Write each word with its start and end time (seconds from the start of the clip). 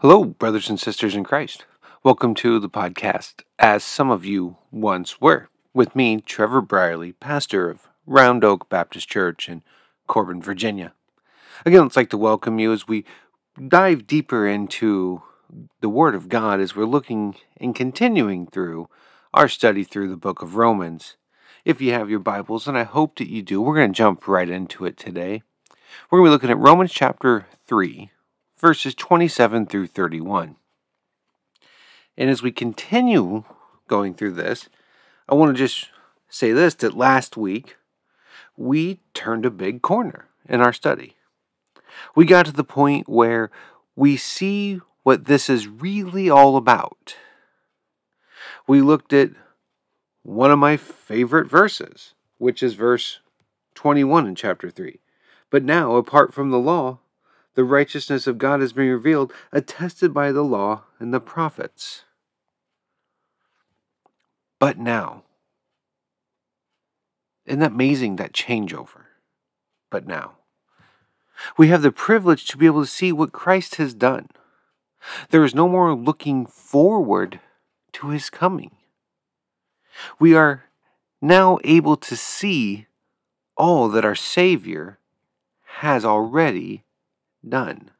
Hello, 0.00 0.24
brothers 0.24 0.70
and 0.70 0.80
sisters 0.80 1.14
in 1.14 1.24
Christ. 1.24 1.66
Welcome 2.02 2.34
to 2.36 2.58
the 2.58 2.70
podcast, 2.70 3.42
as 3.58 3.84
some 3.84 4.10
of 4.10 4.24
you 4.24 4.56
once 4.70 5.20
were, 5.20 5.50
with 5.74 5.94
me, 5.94 6.22
Trevor 6.22 6.62
Brierly, 6.62 7.12
pastor 7.20 7.68
of 7.68 7.86
Round 8.06 8.42
Oak 8.42 8.70
Baptist 8.70 9.10
Church 9.10 9.46
in 9.46 9.62
Corbin, 10.06 10.40
Virginia. 10.40 10.94
Again, 11.66 11.82
I'd 11.82 11.96
like 11.96 12.08
to 12.08 12.16
welcome 12.16 12.58
you 12.58 12.72
as 12.72 12.88
we 12.88 13.04
dive 13.68 14.06
deeper 14.06 14.48
into 14.48 15.20
the 15.82 15.90
Word 15.90 16.14
of 16.14 16.30
God 16.30 16.60
as 16.60 16.74
we're 16.74 16.86
looking 16.86 17.34
and 17.58 17.74
continuing 17.74 18.46
through 18.46 18.88
our 19.34 19.48
study 19.48 19.84
through 19.84 20.08
the 20.08 20.16
book 20.16 20.40
of 20.40 20.56
Romans. 20.56 21.18
If 21.66 21.82
you 21.82 21.92
have 21.92 22.08
your 22.08 22.20
Bibles, 22.20 22.66
and 22.66 22.78
I 22.78 22.84
hope 22.84 23.18
that 23.18 23.28
you 23.28 23.42
do, 23.42 23.60
we're 23.60 23.76
going 23.76 23.92
to 23.92 23.98
jump 23.98 24.26
right 24.26 24.48
into 24.48 24.86
it 24.86 24.96
today. 24.96 25.42
We're 26.10 26.20
going 26.20 26.24
to 26.24 26.30
be 26.30 26.32
looking 26.32 26.50
at 26.50 26.56
Romans 26.56 26.90
chapter 26.90 27.48
3, 27.66 28.10
verses 28.60 28.94
27 28.94 29.66
through 29.66 29.86
31. 29.86 30.56
And 32.16 32.30
as 32.30 32.42
we 32.42 32.52
continue 32.52 33.44
going 33.88 34.14
through 34.14 34.32
this, 34.32 34.68
I 35.28 35.34
want 35.34 35.56
to 35.56 35.58
just 35.58 35.88
say 36.28 36.52
this 36.52 36.74
that 36.76 36.96
last 36.96 37.36
week 37.36 37.76
we 38.56 39.00
turned 39.14 39.46
a 39.46 39.50
big 39.50 39.82
corner 39.82 40.26
in 40.48 40.60
our 40.60 40.72
study. 40.72 41.16
We 42.14 42.24
got 42.24 42.46
to 42.46 42.52
the 42.52 42.64
point 42.64 43.08
where 43.08 43.50
we 43.96 44.16
see 44.16 44.80
what 45.02 45.24
this 45.24 45.48
is 45.48 45.66
really 45.66 46.28
all 46.28 46.56
about. 46.56 47.16
We 48.66 48.80
looked 48.80 49.12
at 49.12 49.30
one 50.22 50.50
of 50.50 50.58
my 50.58 50.76
favorite 50.76 51.48
verses, 51.48 52.14
which 52.38 52.62
is 52.62 52.74
verse 52.74 53.20
21 53.74 54.26
in 54.26 54.34
chapter 54.34 54.70
3. 54.70 55.00
But 55.48 55.64
now, 55.64 55.96
apart 55.96 56.32
from 56.32 56.50
the 56.50 56.58
law, 56.58 56.98
the 57.60 57.64
righteousness 57.64 58.26
of 58.26 58.38
God 58.38 58.62
has 58.62 58.72
been 58.72 58.88
revealed, 58.88 59.34
attested 59.52 60.14
by 60.14 60.32
the 60.32 60.40
law 60.40 60.84
and 60.98 61.12
the 61.12 61.20
prophets. 61.20 62.04
But 64.58 64.78
now, 64.78 65.24
isn't 67.44 67.60
that 67.60 67.72
amazing 67.72 68.16
that 68.16 68.32
changeover? 68.32 69.02
But 69.90 70.06
now, 70.06 70.36
we 71.58 71.68
have 71.68 71.82
the 71.82 71.92
privilege 71.92 72.46
to 72.46 72.56
be 72.56 72.64
able 72.64 72.80
to 72.80 72.86
see 72.86 73.12
what 73.12 73.30
Christ 73.30 73.74
has 73.74 73.92
done. 73.92 74.28
There 75.28 75.44
is 75.44 75.54
no 75.54 75.68
more 75.68 75.94
looking 75.94 76.46
forward 76.46 77.40
to 77.92 78.08
his 78.08 78.30
coming. 78.30 78.70
We 80.18 80.34
are 80.34 80.64
now 81.20 81.58
able 81.62 81.98
to 81.98 82.16
see 82.16 82.86
all 83.54 83.90
that 83.90 84.06
our 84.06 84.14
Savior 84.14 84.98
has 85.80 86.06
already 86.06 86.84
done. 87.46 87.90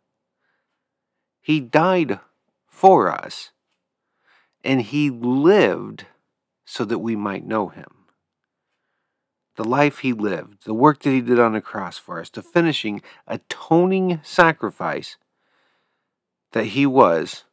He 1.40 1.60
died 1.60 2.20
for 2.66 3.10
us, 3.10 3.50
and 4.62 4.82
He 4.82 5.10
lived 5.10 6.06
so 6.64 6.84
that 6.84 6.98
we 6.98 7.16
might 7.16 7.46
know 7.46 7.68
Him. 7.68 7.90
The 9.56 9.64
life 9.64 9.98
He 9.98 10.12
lived, 10.12 10.64
the 10.64 10.74
work 10.74 11.00
that 11.00 11.10
He 11.10 11.20
did 11.20 11.38
on 11.38 11.52
the 11.52 11.60
cross 11.60 11.98
for 11.98 12.20
us, 12.20 12.30
the 12.30 12.42
finishing, 12.42 13.02
atoning 13.26 14.20
sacrifice 14.22 15.16
that 16.52 16.66
He 16.66 16.86
was 16.86 17.44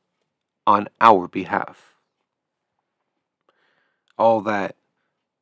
on 0.66 0.88
our 1.00 1.28
behalf. 1.28 1.94
All 4.18 4.42
that, 4.42 4.76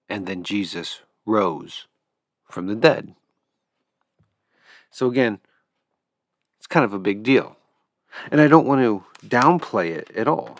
and 0.07 0.25
then 0.25 0.43
Jesus 0.43 1.01
rose 1.25 1.87
from 2.49 2.67
the 2.67 2.75
dead. 2.75 3.15
So, 4.91 5.07
again, 5.07 5.39
it's 6.65 6.73
kind 6.73 6.83
of 6.83 6.93
a 6.93 6.99
big 6.99 7.21
deal. 7.21 7.57
And 8.31 8.41
I 8.41 8.47
don't 8.47 8.65
want 8.65 8.81
to 8.81 9.03
downplay 9.27 9.91
it 9.91 10.09
at 10.15 10.27
all. 10.27 10.57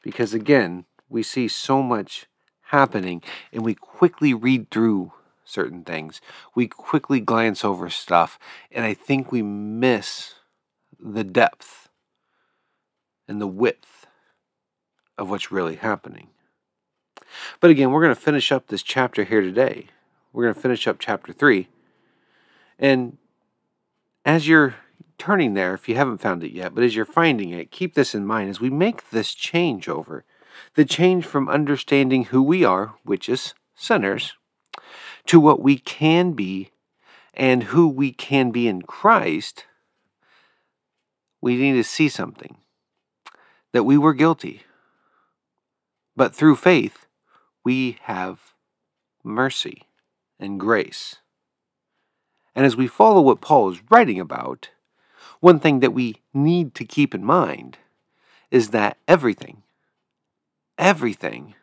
Because, 0.00 0.32
again, 0.32 0.84
we 1.08 1.24
see 1.24 1.48
so 1.48 1.82
much 1.82 2.26
happening 2.66 3.20
and 3.52 3.64
we 3.64 3.74
quickly 3.74 4.32
read 4.32 4.70
through 4.70 5.12
certain 5.44 5.82
things. 5.82 6.20
We 6.54 6.68
quickly 6.68 7.18
glance 7.18 7.64
over 7.64 7.90
stuff. 7.90 8.38
And 8.70 8.84
I 8.84 8.94
think 8.94 9.32
we 9.32 9.42
miss 9.42 10.34
the 11.00 11.24
depth 11.24 11.88
and 13.26 13.40
the 13.40 13.48
width 13.48 14.06
of 15.18 15.28
what's 15.28 15.50
really 15.50 15.76
happening. 15.76 16.28
But 17.58 17.70
again, 17.70 17.90
we're 17.90 18.02
going 18.02 18.14
to 18.14 18.20
finish 18.20 18.52
up 18.52 18.68
this 18.68 18.84
chapter 18.84 19.24
here 19.24 19.40
today. 19.40 19.86
We're 20.32 20.44
going 20.44 20.54
to 20.54 20.60
finish 20.60 20.86
up 20.86 20.98
chapter 21.00 21.32
3. 21.32 21.66
And 22.78 23.18
as 24.26 24.48
you're 24.48 24.74
turning 25.16 25.54
there, 25.54 25.72
if 25.72 25.88
you 25.88 25.94
haven't 25.94 26.20
found 26.20 26.42
it 26.42 26.52
yet, 26.52 26.74
but 26.74 26.84
as 26.84 26.94
you're 26.96 27.06
finding 27.06 27.50
it, 27.50 27.70
keep 27.70 27.94
this 27.94 28.14
in 28.14 28.26
mind 28.26 28.50
as 28.50 28.60
we 28.60 28.68
make 28.68 29.08
this 29.10 29.32
change 29.32 29.88
over 29.88 30.24
the 30.74 30.84
change 30.84 31.24
from 31.24 31.48
understanding 31.48 32.24
who 32.24 32.42
we 32.42 32.64
are, 32.64 32.96
which 33.04 33.28
is 33.28 33.54
sinners, 33.74 34.34
to 35.26 35.38
what 35.38 35.62
we 35.62 35.78
can 35.78 36.32
be 36.32 36.72
and 37.32 37.64
who 37.64 37.86
we 37.86 38.12
can 38.12 38.50
be 38.50 38.66
in 38.66 38.82
Christ, 38.82 39.64
we 41.40 41.56
need 41.56 41.74
to 41.74 41.84
see 41.84 42.08
something 42.08 42.56
that 43.72 43.84
we 43.84 43.96
were 43.96 44.14
guilty. 44.14 44.62
But 46.16 46.34
through 46.34 46.56
faith, 46.56 47.06
we 47.64 47.98
have 48.02 48.54
mercy 49.22 49.82
and 50.40 50.58
grace. 50.58 51.16
And 52.56 52.64
as 52.64 52.74
we 52.74 52.86
follow 52.88 53.20
what 53.20 53.42
Paul 53.42 53.70
is 53.70 53.82
writing 53.90 54.18
about, 54.18 54.70
one 55.40 55.60
thing 55.60 55.80
that 55.80 55.92
we 55.92 56.22
need 56.32 56.74
to 56.76 56.86
keep 56.86 57.14
in 57.14 57.22
mind 57.22 57.76
is 58.50 58.70
that 58.70 58.96
everything, 59.06 59.62
everything 60.78 61.54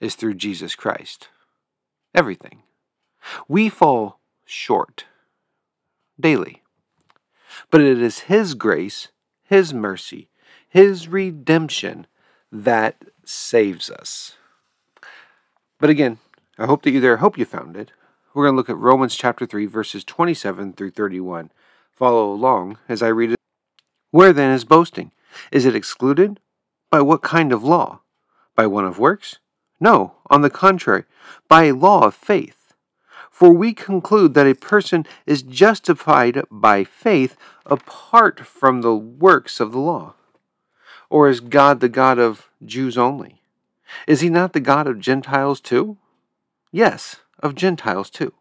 is 0.00 0.14
through 0.14 0.34
Jesus 0.34 0.74
Christ. 0.74 1.28
Everything. 2.14 2.62
We 3.48 3.68
fall 3.68 4.18
short 4.46 5.04
daily. 6.18 6.62
But 7.70 7.82
it 7.82 8.00
is 8.00 8.20
His 8.20 8.54
grace, 8.54 9.08
His 9.42 9.74
mercy, 9.74 10.30
His 10.70 11.06
redemption 11.06 12.06
that 12.50 12.96
saves 13.26 13.90
us. 13.90 14.36
But 15.78 15.90
again, 15.90 16.16
I 16.58 16.64
hope 16.64 16.82
that 16.82 16.92
you 16.92 17.00
there, 17.00 17.18
I 17.18 17.20
hope 17.20 17.36
you 17.36 17.44
found 17.44 17.76
it. 17.76 17.92
We're 18.40 18.46
going 18.46 18.54
to 18.54 18.56
look 18.56 18.70
at 18.70 18.78
Romans 18.78 19.16
chapter 19.16 19.44
3, 19.44 19.66
verses 19.66 20.02
27 20.02 20.72
through 20.72 20.92
31. 20.92 21.52
Follow 21.92 22.32
along 22.32 22.78
as 22.88 23.02
I 23.02 23.08
read 23.08 23.32
it. 23.32 23.38
Where 24.12 24.32
then 24.32 24.50
is 24.50 24.64
boasting? 24.64 25.12
Is 25.52 25.66
it 25.66 25.76
excluded? 25.76 26.40
By 26.88 27.02
what 27.02 27.20
kind 27.20 27.52
of 27.52 27.62
law? 27.62 28.00
By 28.56 28.66
one 28.66 28.86
of 28.86 28.98
works? 28.98 29.40
No, 29.78 30.14
on 30.30 30.40
the 30.40 30.48
contrary, 30.48 31.04
by 31.50 31.64
a 31.64 31.74
law 31.74 32.06
of 32.06 32.14
faith. 32.14 32.72
For 33.30 33.52
we 33.52 33.74
conclude 33.74 34.32
that 34.32 34.46
a 34.46 34.54
person 34.54 35.04
is 35.26 35.42
justified 35.42 36.42
by 36.50 36.82
faith 36.82 37.36
apart 37.66 38.40
from 38.46 38.80
the 38.80 38.96
works 38.96 39.60
of 39.60 39.72
the 39.72 39.80
law. 39.80 40.14
Or 41.10 41.28
is 41.28 41.40
God 41.40 41.80
the 41.80 41.90
God 41.90 42.18
of 42.18 42.48
Jews 42.64 42.96
only? 42.96 43.42
Is 44.06 44.22
he 44.22 44.30
not 44.30 44.54
the 44.54 44.60
God 44.60 44.86
of 44.86 44.98
Gentiles 44.98 45.60
too? 45.60 45.98
Yes, 46.72 47.16
of 47.40 47.54
Gentiles 47.54 48.10
too, 48.10 48.32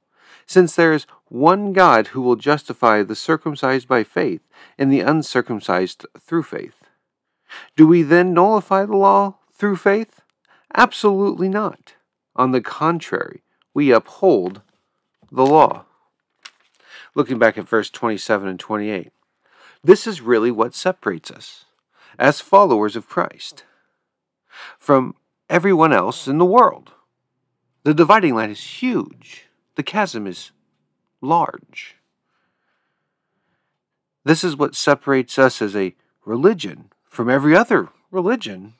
since 0.46 0.76
there 0.76 0.94
is 0.94 1.08
one 1.28 1.74
God 1.74 2.08
who 2.08 2.22
will 2.22 2.36
justify 2.36 3.04
the 3.04 3.16
circumcised 3.16 3.88
by 3.88 4.04
faith 4.04 4.42
and 4.78 4.92
the 4.92 5.02
uncircumcised 5.02 6.06
through 6.20 6.44
faith. 6.44 6.76
Do 7.76 7.88
we 7.88 8.04
then 8.04 8.34
nullify 8.34 8.86
the 8.86 8.96
law 8.96 9.38
through 9.54 9.78
faith? 9.78 10.22
Absolutely 10.76 11.50
not. 11.50 11.96
On 12.36 12.52
the 12.52 12.62
contrary, 12.62 13.44
we 13.74 13.92
uphold 13.92 14.62
the 15.32 15.46
law. 15.46 15.86
Looking 17.16 17.40
back 17.40 17.58
at 17.58 17.68
verse 17.68 17.90
27 17.90 18.48
and 18.48 18.60
28, 18.60 19.12
this 19.84 20.06
is 20.06 20.22
really 20.22 20.52
what 20.52 20.76
separates 20.76 21.32
us 21.32 21.66
as 22.18 22.42
followers 22.42 22.96
of 22.96 23.08
Christ 23.08 23.64
from 24.78 25.16
everyone 25.50 25.94
else 25.94 26.28
in 26.28 26.38
the 26.38 26.46
world. 26.46 26.92
The 27.84 27.94
dividing 27.94 28.36
line 28.36 28.50
is 28.50 28.62
huge, 28.62 29.46
the 29.76 29.84
chasm 29.84 30.28
is 30.28 30.52
large. 31.22 31.96
This 34.26 34.44
is 34.44 34.58
what 34.58 34.76
separates 34.76 35.40
us 35.40 35.62
as 35.62 35.76
a 35.76 35.96
religion 36.26 36.92
from 37.06 37.30
every 37.30 37.56
other 37.56 37.90
religion 38.12 38.74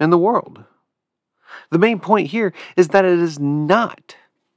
in 0.00 0.10
the 0.10 0.18
world. 0.18 0.64
The 1.70 1.78
main 1.78 2.00
point 2.00 2.28
here 2.28 2.52
is 2.76 2.88
that 2.88 3.04
it 3.04 3.18
is 3.18 3.38
not 3.38 4.16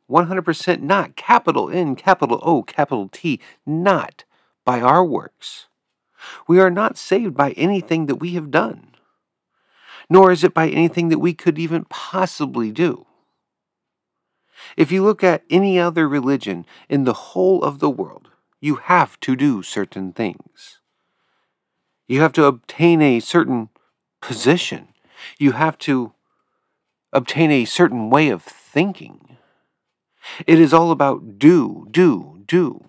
100% 0.10 0.82
not 0.82 1.16
capital 1.16 1.70
N, 1.70 1.96
capital 1.96 2.40
O, 2.44 2.64
capital 2.64 3.10
T, 3.12 3.40
not 3.66 4.24
by 4.66 4.82
our 4.82 5.06
works. 5.06 5.68
We 6.48 6.60
are 6.60 6.70
not 6.70 6.98
saved 6.98 7.36
by 7.36 7.52
anything 7.52 8.08
that 8.08 8.16
we 8.16 8.34
have 8.34 8.52
done, 8.52 8.96
nor 10.10 10.32
is 10.32 10.44
it 10.44 10.54
by 10.54 10.70
anything 10.70 11.10
that 11.10 11.20
we 11.20 11.34
could 11.34 11.60
even 11.60 11.86
possibly 11.86 12.72
do. 12.72 13.06
If 14.78 14.92
you 14.92 15.04
look 15.04 15.24
at 15.24 15.44
any 15.50 15.80
other 15.80 16.08
religion 16.08 16.66
in 16.90 17.04
the 17.04 17.14
whole 17.14 17.64
of 17.64 17.80
the 17.80 17.90
world, 17.90 18.30
you 18.60 18.76
have 18.76 19.20
to 19.22 19.36
do 19.36 19.62
certain 19.62 20.14
things. 20.14 20.80
You 22.08 22.22
have 22.22 22.34
to 22.34 22.46
obtain 22.46 23.02
a 23.02 23.20
certain 23.20 23.70
position. 24.22 24.90
You 25.38 25.54
have 25.54 25.78
to 25.80 26.14
obtain 27.12 27.52
a 27.52 27.66
certain 27.66 28.10
way 28.10 28.30
of 28.30 28.42
thinking. 28.42 29.38
It 30.48 30.60
is 30.60 30.74
all 30.74 30.92
about 30.92 31.38
do, 31.38 31.88
do, 31.92 32.44
do, 32.48 32.86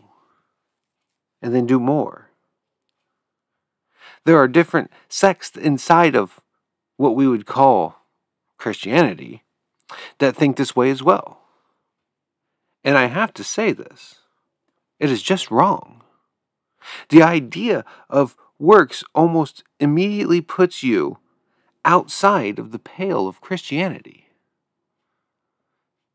and 1.42 1.54
then 1.54 1.66
do 1.66 1.80
more. 1.80 2.30
There 4.24 4.38
are 4.38 4.48
different 4.48 4.90
sects 5.08 5.50
inside 5.50 6.14
of 6.14 6.40
what 6.96 7.16
we 7.16 7.28
would 7.28 7.46
call 7.46 7.96
Christianity 8.56 9.42
that 10.18 10.36
think 10.36 10.56
this 10.56 10.74
way 10.74 10.90
as 10.90 11.02
well. 11.02 11.43
And 12.84 12.98
I 12.98 13.06
have 13.06 13.32
to 13.34 13.44
say 13.44 13.72
this 13.72 14.16
it 15.00 15.10
is 15.10 15.22
just 15.22 15.50
wrong. 15.50 16.02
The 17.08 17.22
idea 17.22 17.84
of 18.10 18.36
works 18.58 19.02
almost 19.14 19.64
immediately 19.80 20.40
puts 20.40 20.82
you 20.82 21.18
outside 21.84 22.58
of 22.58 22.72
the 22.72 22.78
pale 22.78 23.26
of 23.26 23.40
Christianity 23.40 24.28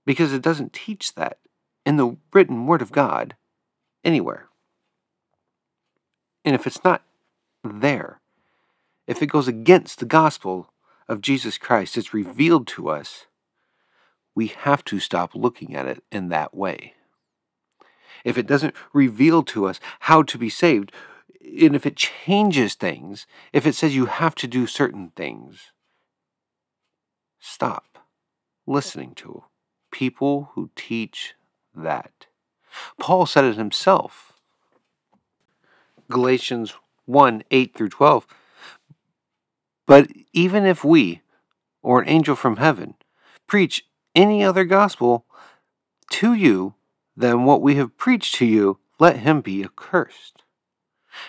because 0.06 0.34
it 0.34 0.42
doesn't 0.42 0.74
teach 0.74 1.14
that 1.16 1.38
in 1.86 1.98
the 1.98 2.18
written 2.34 2.66
Word 2.66 2.82
of 2.82 2.92
God 2.92 3.36
anywhere. 4.04 4.48
And 6.44 6.56
if 6.56 6.66
it's 6.66 6.84
not 6.84 7.04
there, 7.64 8.20
if 9.06 9.22
it 9.22 9.28
goes 9.28 9.48
against 9.48 10.00
the 10.00 10.06
gospel 10.06 10.72
of 11.08 11.22
Jesus 11.22 11.58
Christ, 11.58 11.98
it's 11.98 12.14
revealed 12.14 12.68
to 12.68 12.90
us, 12.90 13.26
we 14.36 14.48
have 14.48 14.84
to 14.86 15.00
stop 15.00 15.36
looking 15.36 15.76
at 15.76 15.86
it 15.86 16.04
in 16.12 16.30
that 16.30 16.56
way. 16.56 16.94
If 18.24 18.38
it 18.38 18.48
doesn't 18.48 18.76
reveal 18.94 19.44
to 19.44 19.66
us 19.66 19.80
how 20.02 20.24
to 20.24 20.38
be 20.38 20.50
saved, 20.50 20.92
and 21.42 21.76
if 21.76 21.86
it 21.86 21.96
changes 21.96 22.76
things, 22.76 23.26
if 23.54 23.66
it 23.66 23.76
says 23.76 23.96
you 23.96 24.06
have 24.08 24.36
to 24.36 24.48
do 24.48 24.68
certain 24.68 25.12
things, 25.16 25.72
stop 27.40 28.00
listening 28.68 29.14
to 29.16 29.46
people 29.92 30.52
who 30.54 30.70
teach 30.76 31.34
that. 31.74 32.28
Paul 33.00 33.26
said 33.26 33.46
it 33.46 33.56
himself. 33.56 34.34
Galatians 36.10 36.74
1 37.06 37.44
8 37.50 37.76
through 37.76 37.90
12. 37.90 38.28
But 39.88 40.10
even 40.34 40.66
if 40.66 40.84
we, 40.84 41.22
or 41.82 42.02
an 42.02 42.10
angel 42.10 42.36
from 42.36 42.58
heaven, 42.58 42.94
preach 43.48 43.86
any 44.16 44.44
other 44.44 44.66
gospel 44.66 45.26
to 46.12 46.34
you 46.34 46.74
than 47.16 47.46
what 47.46 47.62
we 47.62 47.76
have 47.76 47.98
preached 47.98 48.36
to 48.36 48.46
you, 48.46 48.80
let 49.00 49.18
him 49.18 49.42
be 49.42 49.64
accursed. 49.64 50.44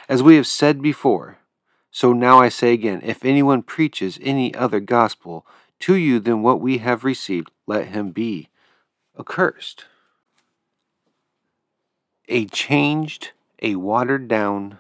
As 0.09 0.23
we 0.23 0.37
have 0.37 0.47
said 0.47 0.83
before, 0.83 1.39
so 1.91 2.13
now 2.13 2.41
I 2.41 2.49
say 2.49 2.73
again 2.73 3.01
if 3.05 3.25
anyone 3.25 3.63
preaches 3.63 4.19
any 4.23 4.55
other 4.55 4.81
gospel 4.81 5.47
to 5.81 5.95
you 5.95 6.21
than 6.21 6.43
what 6.43 6.61
we 6.61 6.79
have 6.79 7.05
received, 7.05 7.51
let 7.67 7.89
him 7.89 8.11
be 8.11 8.49
accursed. 9.19 9.87
A 12.29 12.47
changed, 12.47 13.33
a 13.63 13.75
watered 13.75 14.29
down 14.29 14.79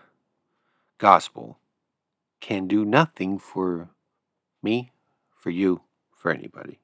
gospel 0.98 1.58
can 2.40 2.68
do 2.68 2.84
nothing 2.84 3.38
for 3.38 3.90
me, 4.62 4.92
for 5.36 5.50
you, 5.50 5.82
for 6.14 6.30
anybody. 6.30 6.78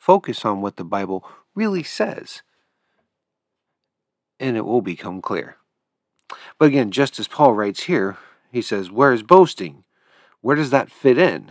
Focus 0.00 0.46
on 0.46 0.62
what 0.62 0.76
the 0.76 0.84
Bible 0.84 1.28
really 1.54 1.82
says, 1.82 2.40
and 4.40 4.56
it 4.56 4.64
will 4.64 4.80
become 4.80 5.20
clear. 5.20 5.58
But 6.58 6.68
again, 6.68 6.90
just 6.90 7.20
as 7.20 7.28
Paul 7.28 7.52
writes 7.52 7.82
here, 7.82 8.16
he 8.50 8.62
says, 8.62 8.90
Where 8.90 9.12
is 9.12 9.22
boasting? 9.22 9.84
Where 10.40 10.56
does 10.56 10.70
that 10.70 10.90
fit 10.90 11.18
in? 11.18 11.48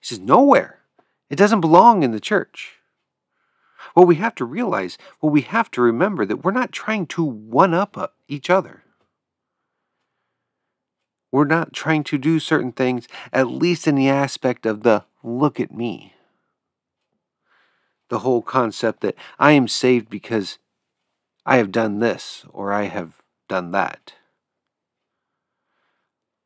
He 0.00 0.06
says, 0.06 0.20
Nowhere. 0.20 0.78
It 1.28 1.36
doesn't 1.36 1.60
belong 1.60 2.02
in 2.02 2.12
the 2.12 2.20
church. 2.20 2.76
What 3.92 4.06
we 4.06 4.14
have 4.14 4.34
to 4.36 4.46
realize, 4.46 4.96
what 5.20 5.30
we 5.30 5.42
have 5.42 5.70
to 5.72 5.82
remember, 5.82 6.24
that 6.24 6.42
we're 6.44 6.50
not 6.50 6.72
trying 6.72 7.06
to 7.08 7.22
one 7.22 7.74
up 7.74 7.98
uh, 7.98 8.06
each 8.26 8.48
other. 8.48 8.84
We're 11.30 11.44
not 11.44 11.74
trying 11.74 12.04
to 12.04 12.16
do 12.16 12.40
certain 12.40 12.72
things, 12.72 13.06
at 13.34 13.48
least 13.48 13.86
in 13.86 13.96
the 13.96 14.08
aspect 14.08 14.64
of 14.64 14.82
the 14.82 15.04
look 15.22 15.60
at 15.60 15.74
me. 15.74 16.13
The 18.08 18.20
whole 18.20 18.42
concept 18.42 19.00
that 19.00 19.16
I 19.38 19.52
am 19.52 19.68
saved 19.68 20.08
because 20.08 20.58
I 21.46 21.56
have 21.56 21.72
done 21.72 21.98
this 21.98 22.44
or 22.50 22.72
I 22.72 22.84
have 22.84 23.22
done 23.48 23.72
that. 23.72 24.14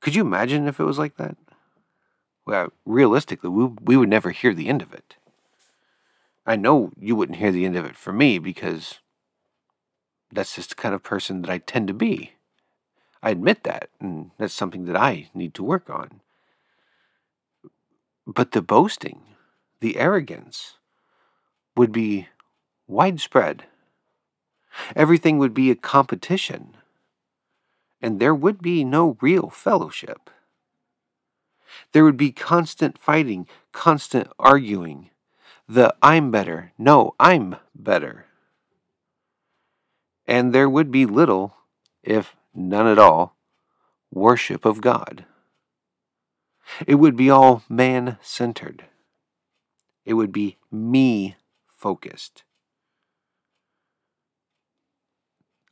Could 0.00 0.14
you 0.14 0.22
imagine 0.22 0.68
if 0.68 0.78
it 0.80 0.84
was 0.84 0.98
like 0.98 1.16
that? 1.16 1.36
Well, 2.46 2.72
realistically, 2.86 3.50
we, 3.50 3.66
we 3.82 3.96
would 3.96 4.08
never 4.08 4.30
hear 4.30 4.54
the 4.54 4.68
end 4.68 4.82
of 4.82 4.94
it. 4.94 5.16
I 6.46 6.56
know 6.56 6.92
you 6.98 7.14
wouldn't 7.14 7.38
hear 7.38 7.52
the 7.52 7.66
end 7.66 7.76
of 7.76 7.84
it 7.84 7.96
for 7.96 8.12
me 8.12 8.38
because 8.38 9.00
that's 10.32 10.54
just 10.54 10.70
the 10.70 10.74
kind 10.74 10.94
of 10.94 11.02
person 11.02 11.42
that 11.42 11.50
I 11.50 11.58
tend 11.58 11.88
to 11.88 11.94
be. 11.94 12.32
I 13.22 13.30
admit 13.30 13.64
that, 13.64 13.90
and 14.00 14.30
that's 14.38 14.54
something 14.54 14.86
that 14.86 14.96
I 14.96 15.28
need 15.34 15.52
to 15.54 15.62
work 15.62 15.90
on. 15.90 16.20
But 18.26 18.52
the 18.52 18.62
boasting, 18.62 19.22
the 19.80 19.98
arrogance, 19.98 20.77
would 21.78 21.92
be 21.92 22.28
widespread. 22.86 23.64
Everything 24.94 25.38
would 25.38 25.54
be 25.54 25.70
a 25.70 25.74
competition 25.74 26.76
and 28.00 28.20
there 28.20 28.34
would 28.34 28.60
be 28.60 28.84
no 28.84 29.16
real 29.20 29.50
fellowship. 29.50 30.30
There 31.92 32.04
would 32.04 32.16
be 32.16 32.32
constant 32.32 32.98
fighting, 32.98 33.46
constant 33.72 34.28
arguing. 34.38 35.10
The 35.68 35.94
I'm 36.02 36.30
better, 36.30 36.72
no, 36.78 37.14
I'm 37.18 37.56
better. 37.74 38.26
And 40.26 40.54
there 40.54 40.68
would 40.68 40.90
be 40.90 41.06
little, 41.06 41.56
if 42.02 42.36
none 42.54 42.86
at 42.86 42.98
all, 42.98 43.36
worship 44.12 44.64
of 44.64 44.80
God. 44.80 45.24
It 46.86 46.96
would 46.96 47.16
be 47.16 47.30
all 47.30 47.62
man 47.68 48.18
centered. 48.20 48.84
It 50.04 50.14
would 50.14 50.32
be 50.32 50.56
me 50.70 51.36
focused. 51.78 52.42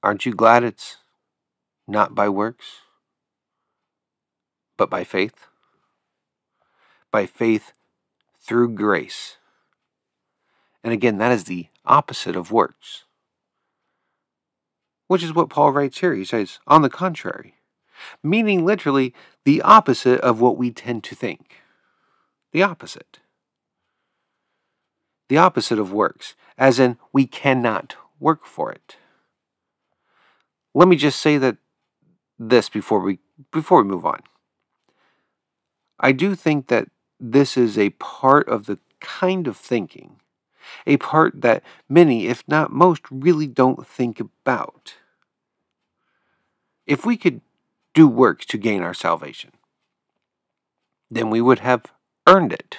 Aren't 0.02 0.24
you 0.24 0.32
glad 0.32 0.62
it's 0.62 0.98
not 1.88 2.14
by 2.14 2.28
works, 2.28 2.66
but 4.76 4.88
by 4.88 5.04
faith. 5.04 5.46
By 7.10 7.26
faith 7.26 7.72
through 8.40 8.75
grace. 8.75 9.36
And 10.84 10.92
again, 10.92 11.18
that 11.18 11.32
is 11.32 11.44
the 11.44 11.68
opposite 11.84 12.36
of 12.36 12.52
works. 12.52 13.04
Which 15.08 15.22
is 15.22 15.34
what 15.34 15.50
Paul 15.50 15.72
writes 15.72 15.98
here. 15.98 16.14
He 16.14 16.25
says, 16.25 16.58
on 16.66 16.82
the 16.82 16.90
contrary, 16.90 17.54
meaning 18.22 18.64
literally 18.64 19.14
the 19.44 19.62
opposite 19.62 20.20
of 20.20 20.40
what 20.40 20.56
we 20.56 20.70
tend 20.70 21.04
to 21.04 21.14
think. 21.14 21.62
The 22.52 22.62
opposite. 22.62 23.20
The 25.28 25.38
opposite 25.38 25.78
of 25.78 25.92
works, 25.92 26.35
as 26.56 26.78
in 26.78 26.99
we 27.12 27.26
cannot 27.26 27.97
work 28.21 28.47
for 28.47 28.71
it. 28.71 28.97
Let 30.75 30.88
me 30.88 30.97
just 30.97 31.21
say 31.21 31.38
that 31.38 31.56
this 32.38 32.68
before 32.68 33.00
we 33.00 33.18
before 33.50 33.83
we 33.83 33.88
move 33.88 34.06
on. 34.06 34.21
I 35.99 36.12
do 36.12 36.35
think 36.35 36.68
that 36.68 36.88
this 37.18 37.56
is 37.56 37.78
a 37.78 37.90
part 37.90 38.49
of 38.49 38.66
the 38.66 38.78
kind 39.00 39.47
of 39.47 39.56
thinking, 39.56 40.21
a 40.87 40.99
part 40.99 41.40
that 41.40 41.62
many, 41.88 42.26
if 42.26 42.45
not 42.47 42.73
most, 42.73 43.02
really 43.11 43.47
don't 43.47 43.87
think 43.87 44.21
about. 44.21 44.95
If 46.87 47.06
we 47.06 47.16
could 47.16 47.40
do 47.95 48.06
works 48.06 48.45
to 48.47 48.59
gain 48.59 48.83
our 48.83 48.95
salvation, 48.95 49.52
then 51.11 51.30
we 51.30 51.40
would 51.40 51.61
have 51.61 51.87
earned 52.26 52.52
it. 52.52 52.78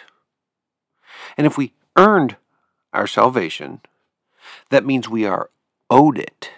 And 1.37 1.47
if 1.47 1.57
we 1.57 1.73
earned 1.97 2.37
our 2.93 3.07
salvation, 3.07 3.81
that 4.69 4.85
means 4.85 5.09
we 5.09 5.25
are 5.25 5.49
owed 5.89 6.17
it 6.17 6.51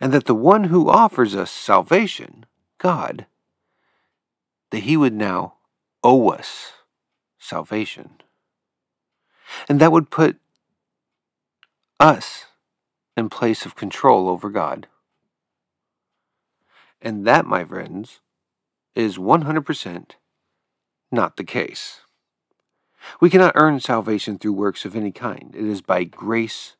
and 0.00 0.12
that 0.12 0.26
the 0.26 0.34
one 0.34 0.64
who 0.64 0.88
offers 0.88 1.34
us 1.34 1.50
salvation, 1.50 2.44
God, 2.78 3.26
that 4.70 4.82
he 4.82 4.96
would 4.96 5.14
now 5.14 5.54
owe 6.02 6.28
us 6.30 6.72
salvation. 7.38 8.20
And 9.68 9.80
that 9.80 9.92
would 9.92 10.10
put 10.10 10.38
us 11.98 12.46
in 13.16 13.30
place 13.30 13.64
of 13.64 13.76
control 13.76 14.28
over 14.28 14.50
God. 14.50 14.88
And 17.00 17.26
that, 17.26 17.46
my 17.46 17.64
friends, 17.64 18.20
is 18.94 19.16
100% 19.16 20.10
not 21.12 21.36
the 21.36 21.44
case. 21.44 22.00
We 23.20 23.30
cannot 23.30 23.52
earn 23.54 23.80
salvation 23.80 24.38
through 24.38 24.52
works 24.52 24.84
of 24.84 24.96
any 24.96 25.12
kind. 25.12 25.54
It 25.56 25.64
is 25.64 25.82
by 25.82 26.04
grace 26.04 26.76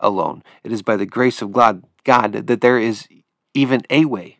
alone. 0.00 0.42
It 0.62 0.72
is 0.72 0.82
by 0.82 0.96
the 0.96 1.06
grace 1.06 1.42
of 1.42 1.52
God, 1.52 1.84
God 2.04 2.32
that 2.32 2.60
there 2.60 2.78
is 2.78 3.08
even 3.54 3.82
a 3.90 4.04
way, 4.04 4.38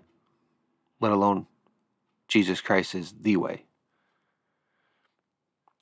let 1.00 1.12
alone 1.12 1.46
Jesus 2.28 2.60
Christ 2.60 2.94
is 2.94 3.14
the 3.20 3.36
way. 3.36 3.64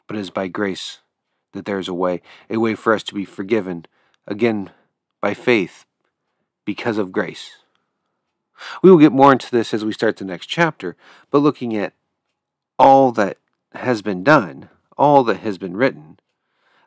But 0.06 0.16
it 0.16 0.20
is 0.20 0.30
by 0.30 0.48
grace 0.48 0.98
that 1.52 1.64
there 1.64 1.78
is 1.78 1.88
a 1.88 1.94
way, 1.94 2.20
a 2.50 2.58
way 2.58 2.74
for 2.74 2.92
us 2.92 3.02
to 3.04 3.14
be 3.14 3.24
forgiven, 3.24 3.86
again, 4.26 4.70
by 5.20 5.34
faith, 5.34 5.86
because 6.64 6.98
of 6.98 7.12
grace. 7.12 7.58
We 8.82 8.90
will 8.90 8.98
get 8.98 9.12
more 9.12 9.32
into 9.32 9.50
this 9.50 9.74
as 9.74 9.84
we 9.84 9.92
start 9.92 10.16
the 10.16 10.24
next 10.24 10.46
chapter, 10.46 10.96
but 11.30 11.38
looking 11.38 11.76
at 11.76 11.94
all 12.78 13.12
that 13.12 13.38
has 13.74 14.02
been 14.02 14.22
done, 14.22 14.68
all 14.96 15.24
that 15.24 15.38
has 15.38 15.58
been 15.58 15.76
written, 15.76 16.18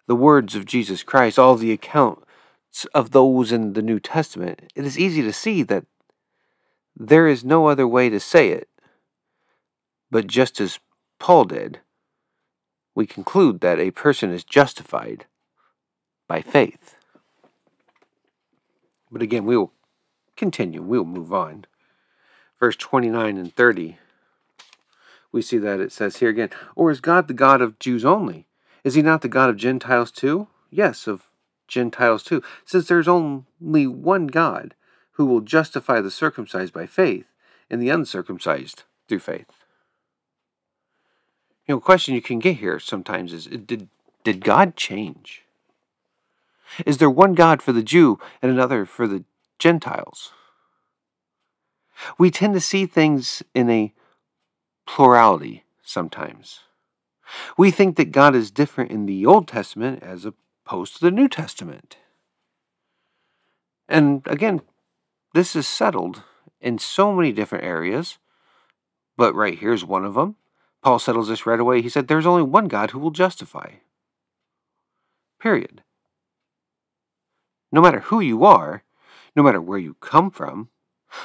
the 0.08 0.16
words 0.16 0.56
of 0.56 0.66
Jesus 0.66 1.04
Christ, 1.04 1.40
all 1.40 1.56
the 1.56 1.72
accounts 1.72 2.86
of 2.94 3.12
those 3.12 3.52
in 3.52 3.74
the 3.74 3.82
New 3.82 4.00
Testament, 4.00 4.72
it 4.76 4.86
is 4.86 5.00
easy 5.00 5.22
to 5.22 5.34
see 5.34 5.64
that 5.64 5.86
there 6.96 7.28
is 7.28 7.44
no 7.44 7.68
other 7.68 7.88
way 7.88 8.10
to 8.10 8.20
say 8.20 8.50
it. 8.50 8.70
But 10.12 10.28
just 10.28 10.62
as 10.62 10.80
Paul 11.20 11.46
did, 11.46 11.80
we 12.94 13.06
conclude 13.06 13.60
that 13.62 13.80
a 13.80 13.92
person 13.92 14.32
is 14.32 14.44
justified 14.44 15.26
by 16.28 16.42
faith. 16.42 16.96
But 19.12 19.22
again, 19.22 19.46
we 19.46 19.58
will 19.58 19.74
continue, 20.36 20.82
we'll 20.82 21.06
move 21.06 21.34
on. 21.34 21.66
Verse 22.60 22.76
29 22.76 23.38
and 23.38 23.54
30, 23.54 23.98
we 25.36 25.42
see 25.42 25.58
that 25.58 25.82
it 25.82 25.92
says 25.92 26.18
here 26.18 26.30
again, 26.30 26.50
Or 26.78 26.90
is 26.90 27.02
God 27.02 27.28
the 27.28 27.34
God 27.34 27.62
of 27.62 27.78
Jews 27.78 28.06
only? 28.06 28.48
Is 28.86 28.94
he 28.94 29.02
not 29.02 29.22
the 29.22 29.28
God 29.28 29.50
of 29.50 29.58
Gentiles 29.58 30.10
too? 30.10 30.48
Yes, 30.72 31.08
of 31.08 31.28
Gentiles 31.68 32.24
too, 32.24 32.42
since 32.64 32.88
there's 32.88 33.10
only 33.10 33.86
one 33.86 34.28
God 34.28 34.76
who 35.14 35.26
will 35.26 35.42
justify 35.42 36.00
the 36.00 36.10
circumcised 36.10 36.72
by 36.72 36.86
faith 36.86 37.26
and 37.70 37.82
the 37.82 37.90
uncircumcised 37.90 38.84
through 39.10 39.20
faith. 39.20 39.66
You 41.68 41.74
know, 41.74 41.80
a 41.80 41.82
question 41.82 42.16
you 42.16 42.22
can 42.22 42.40
get 42.40 42.58
here 42.58 42.80
sometimes 42.80 43.34
is 43.34 43.48
uh, 43.48 43.58
did, 43.66 43.90
did 44.24 44.42
God 44.42 44.78
change? 44.78 45.44
Is 46.86 46.98
there 46.98 47.10
one 47.10 47.34
God 47.34 47.62
for 47.62 47.74
the 47.74 47.84
Jew 47.84 48.20
and 48.42 48.50
another 48.50 48.86
for 48.86 49.06
the 49.06 49.26
Gentiles? 49.60 50.32
We 52.18 52.32
tend 52.32 52.54
to 52.54 52.62
see 52.62 52.86
things 52.86 53.44
in 53.54 53.70
a 53.70 53.94
plurality 54.86 55.64
sometimes. 55.84 56.62
We 57.58 57.72
think 57.72 57.96
that 57.98 58.12
God 58.12 58.36
is 58.36 58.52
different 58.52 58.92
in 58.92 59.06
the 59.06 59.26
Old 59.26 59.48
Testament 59.48 60.04
as 60.04 60.26
opposed 60.26 60.96
to 60.96 61.02
the 61.02 61.12
New 61.12 61.28
Testament. 61.28 61.98
And 63.88 64.22
again, 64.26 64.62
this 65.34 65.56
is 65.56 65.68
settled 65.68 66.24
in 66.62 66.80
so 66.80 67.14
many 67.14 67.32
different 67.32 67.64
areas, 67.64 68.18
but 69.18 69.36
right 69.36 69.58
here's 69.58 69.86
one 69.86 70.06
of 70.06 70.14
them. 70.14 70.36
Paul 70.82 71.00
settles 71.00 71.30
this 71.30 71.46
right 71.46 71.60
away. 71.60 71.82
He 71.82 71.90
said, 71.90 72.08
There's 72.08 72.26
only 72.28 72.44
one 72.44 72.68
God 72.68 72.92
who 72.92 73.00
will 73.00 73.12
justify. 73.12 73.72
Period. 75.40 75.84
No 77.72 77.82
matter 77.82 78.02
who 78.02 78.20
you 78.20 78.46
are, 78.46 78.84
no 79.36 79.44
matter 79.44 79.60
where 79.60 79.80
you 79.80 79.96
come 79.96 80.32
from, 80.32 80.70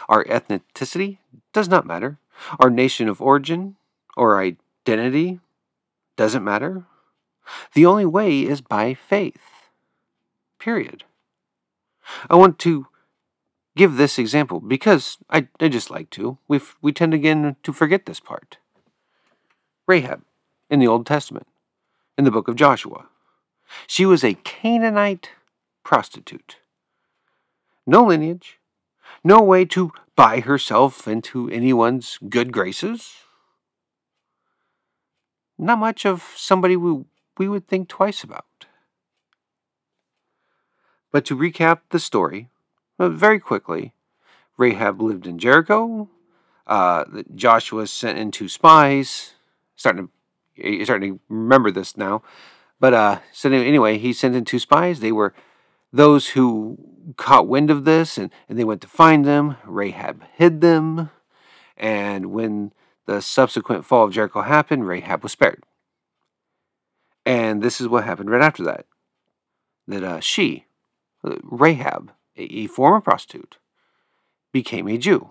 our 0.08 0.24
ethnicity 0.24 1.18
does 1.52 1.68
not 1.68 1.86
matter. 1.86 2.18
Our 2.58 2.70
nation 2.70 3.08
of 3.08 3.20
origin 3.20 3.76
or 4.16 4.40
identity 4.40 5.40
doesn't 6.16 6.44
matter. 6.44 6.84
The 7.74 7.86
only 7.86 8.06
way 8.06 8.42
is 8.42 8.60
by 8.60 8.94
faith. 8.94 9.70
Period. 10.58 11.04
I 12.28 12.36
want 12.36 12.58
to 12.60 12.86
give 13.76 13.96
this 13.96 14.18
example 14.18 14.60
because 14.60 15.18
I, 15.30 15.48
I 15.60 15.68
just 15.68 15.90
like 15.90 16.10
to. 16.10 16.38
We 16.48 16.60
we 16.82 16.92
tend 16.92 17.14
again 17.14 17.56
to 17.62 17.72
forget 17.72 18.06
this 18.06 18.20
part. 18.20 18.58
Rahab 19.86 20.22
in 20.68 20.78
the 20.78 20.86
Old 20.86 21.06
Testament, 21.06 21.46
in 22.16 22.24
the 22.24 22.30
book 22.30 22.46
of 22.46 22.56
Joshua. 22.56 23.06
She 23.86 24.06
was 24.06 24.22
a 24.22 24.34
Canaanite 24.34 25.30
prostitute. 25.82 26.58
No 27.86 28.04
lineage, 28.04 28.59
no 29.22 29.40
way 29.40 29.64
to 29.66 29.92
buy 30.16 30.40
herself 30.40 31.06
into 31.06 31.48
anyone's 31.50 32.18
good 32.28 32.52
graces. 32.52 33.12
Not 35.58 35.78
much 35.78 36.06
of 36.06 36.32
somebody 36.36 36.76
we, 36.76 37.04
we 37.38 37.48
would 37.48 37.66
think 37.68 37.88
twice 37.88 38.24
about. 38.24 38.44
But 41.12 41.24
to 41.26 41.36
recap 41.36 41.80
the 41.90 41.98
story, 41.98 42.48
uh, 42.98 43.08
very 43.08 43.40
quickly, 43.40 43.92
Rahab 44.56 45.00
lived 45.00 45.26
in 45.26 45.38
Jericho. 45.38 46.08
Uh, 46.66 47.04
Joshua 47.34 47.86
sent 47.86 48.18
in 48.18 48.30
two 48.30 48.48
spies. 48.48 49.34
Starting 49.74 50.08
to, 50.56 50.84
starting 50.84 51.14
to 51.14 51.20
remember 51.28 51.70
this 51.70 51.96
now. 51.96 52.22
But 52.78 52.94
uh, 52.94 53.18
so 53.32 53.50
anyway, 53.50 53.98
he 53.98 54.12
sent 54.12 54.36
in 54.36 54.44
two 54.44 54.58
spies. 54.58 55.00
They 55.00 55.12
were 55.12 55.34
those 55.92 56.28
who 56.28 56.78
caught 57.16 57.48
wind 57.48 57.70
of 57.70 57.84
this 57.84 58.18
and, 58.18 58.30
and 58.48 58.58
they 58.58 58.64
went 58.64 58.80
to 58.82 58.88
find 58.88 59.24
them. 59.24 59.56
Rahab 59.64 60.22
hid 60.34 60.60
them. 60.60 61.10
And 61.76 62.26
when 62.26 62.72
the 63.06 63.22
subsequent 63.22 63.84
fall 63.84 64.04
of 64.04 64.12
Jericho 64.12 64.42
happened, 64.42 64.86
Rahab 64.86 65.22
was 65.22 65.32
spared. 65.32 65.64
And 67.24 67.62
this 67.62 67.80
is 67.80 67.88
what 67.88 68.04
happened 68.04 68.30
right 68.30 68.42
after 68.42 68.62
that. 68.64 68.86
That 69.86 70.04
uh, 70.04 70.20
she, 70.20 70.66
Rahab, 71.22 72.12
a 72.36 72.66
former 72.66 73.00
prostitute, 73.00 73.58
became 74.52 74.88
a 74.88 74.98
Jew, 74.98 75.30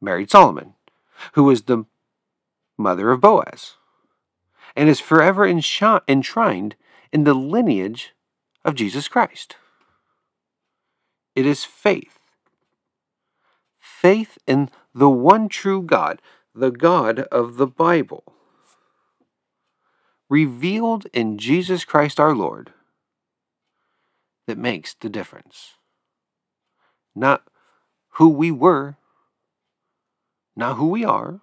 married 0.00 0.30
Solomon, 0.30 0.74
who 1.32 1.44
was 1.44 1.62
the 1.62 1.84
mother 2.78 3.10
of 3.10 3.20
Boaz, 3.20 3.76
and 4.76 4.88
is 4.88 5.00
forever 5.00 5.46
enshrined 5.46 6.76
in 7.12 7.24
the 7.24 7.34
lineage 7.34 8.14
of 8.64 8.74
Jesus 8.74 9.08
Christ. 9.08 9.56
It 11.34 11.46
is 11.46 11.64
faith. 11.64 12.18
Faith 13.78 14.38
in 14.46 14.70
the 14.94 15.10
one 15.10 15.48
true 15.48 15.82
God, 15.82 16.20
the 16.54 16.70
God 16.70 17.20
of 17.32 17.56
the 17.56 17.66
Bible, 17.66 18.24
revealed 20.28 21.06
in 21.12 21.38
Jesus 21.38 21.84
Christ 21.84 22.18
our 22.18 22.34
Lord, 22.34 22.72
that 24.46 24.58
makes 24.58 24.94
the 24.94 25.08
difference. 25.08 25.74
Not 27.14 27.44
who 28.14 28.28
we 28.28 28.50
were, 28.50 28.96
not 30.56 30.76
who 30.76 30.88
we 30.88 31.04
are, 31.04 31.40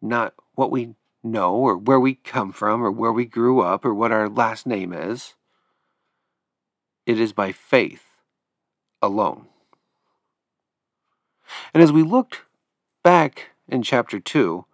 not 0.00 0.34
what 0.54 0.70
we 0.70 0.94
know 1.22 1.54
or 1.54 1.76
where 1.76 2.00
we 2.00 2.14
come 2.14 2.52
from 2.52 2.82
or 2.82 2.90
where 2.90 3.12
we 3.12 3.24
grew 3.24 3.60
up 3.60 3.84
or 3.84 3.94
what 3.94 4.12
our 4.12 4.28
last 4.28 4.66
name 4.66 4.92
is. 4.92 5.34
It 7.06 7.18
is 7.18 7.32
by 7.32 7.52
faith 7.52 8.09
alone. 9.02 9.46
And 11.74 11.82
as 11.82 11.92
we 11.92 12.02
looked 12.02 12.42
back 13.02 13.50
in 13.68 13.82
chapter 13.82 14.20
2, 14.20 14.64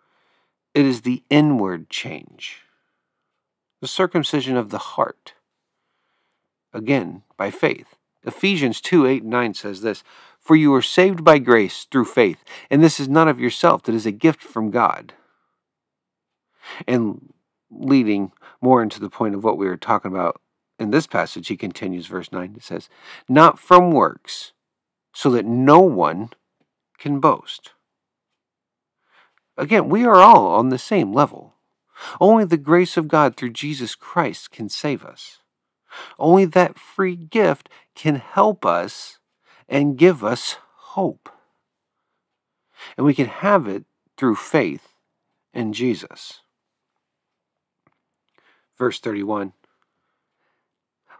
it 0.74 0.84
is 0.84 1.02
the 1.02 1.22
inward 1.30 1.88
change, 1.88 2.62
the 3.80 3.88
circumcision 3.88 4.56
of 4.56 4.70
the 4.70 4.78
heart. 4.78 5.34
Again, 6.72 7.22
by 7.36 7.50
faith. 7.50 7.96
Ephesians 8.24 8.80
2 8.80 9.06
8 9.06 9.22
and 9.22 9.30
9 9.30 9.54
says 9.54 9.80
this 9.80 10.02
For 10.40 10.56
you 10.56 10.74
are 10.74 10.82
saved 10.82 11.24
by 11.24 11.38
grace 11.38 11.86
through 11.90 12.06
faith, 12.06 12.44
and 12.70 12.82
this 12.82 13.00
is 13.00 13.08
not 13.08 13.28
of 13.28 13.40
yourself, 13.40 13.84
that 13.84 13.94
is 13.94 14.04
a 14.04 14.12
gift 14.12 14.42
from 14.42 14.70
God. 14.70 15.14
And 16.86 17.32
leading 17.70 18.32
more 18.60 18.82
into 18.82 19.00
the 19.00 19.10
point 19.10 19.34
of 19.34 19.44
what 19.44 19.56
we 19.56 19.66
were 19.66 19.76
talking 19.76 20.10
about 20.10 20.40
in 20.78 20.90
this 20.90 21.06
passage, 21.06 21.48
he 21.48 21.56
continues, 21.56 22.06
verse 22.06 22.30
9, 22.30 22.54
it 22.56 22.62
says, 22.62 22.88
Not 23.28 23.58
from 23.58 23.92
works, 23.92 24.52
so 25.12 25.30
that 25.30 25.46
no 25.46 25.80
one 25.80 26.30
can 26.98 27.20
boast. 27.20 27.72
Again, 29.56 29.88
we 29.88 30.04
are 30.04 30.16
all 30.16 30.48
on 30.48 30.68
the 30.68 30.78
same 30.78 31.12
level. 31.12 31.54
Only 32.20 32.44
the 32.44 32.58
grace 32.58 32.96
of 32.98 33.08
God 33.08 33.36
through 33.36 33.52
Jesus 33.52 33.94
Christ 33.94 34.50
can 34.50 34.68
save 34.68 35.04
us. 35.04 35.38
Only 36.18 36.44
that 36.44 36.78
free 36.78 37.16
gift 37.16 37.70
can 37.94 38.16
help 38.16 38.66
us 38.66 39.18
and 39.68 39.96
give 39.96 40.22
us 40.22 40.56
hope. 40.76 41.30
And 42.96 43.06
we 43.06 43.14
can 43.14 43.26
have 43.26 43.66
it 43.66 43.84
through 44.18 44.36
faith 44.36 44.92
in 45.54 45.72
Jesus. 45.72 46.40
Verse 48.76 49.00
31 49.00 49.54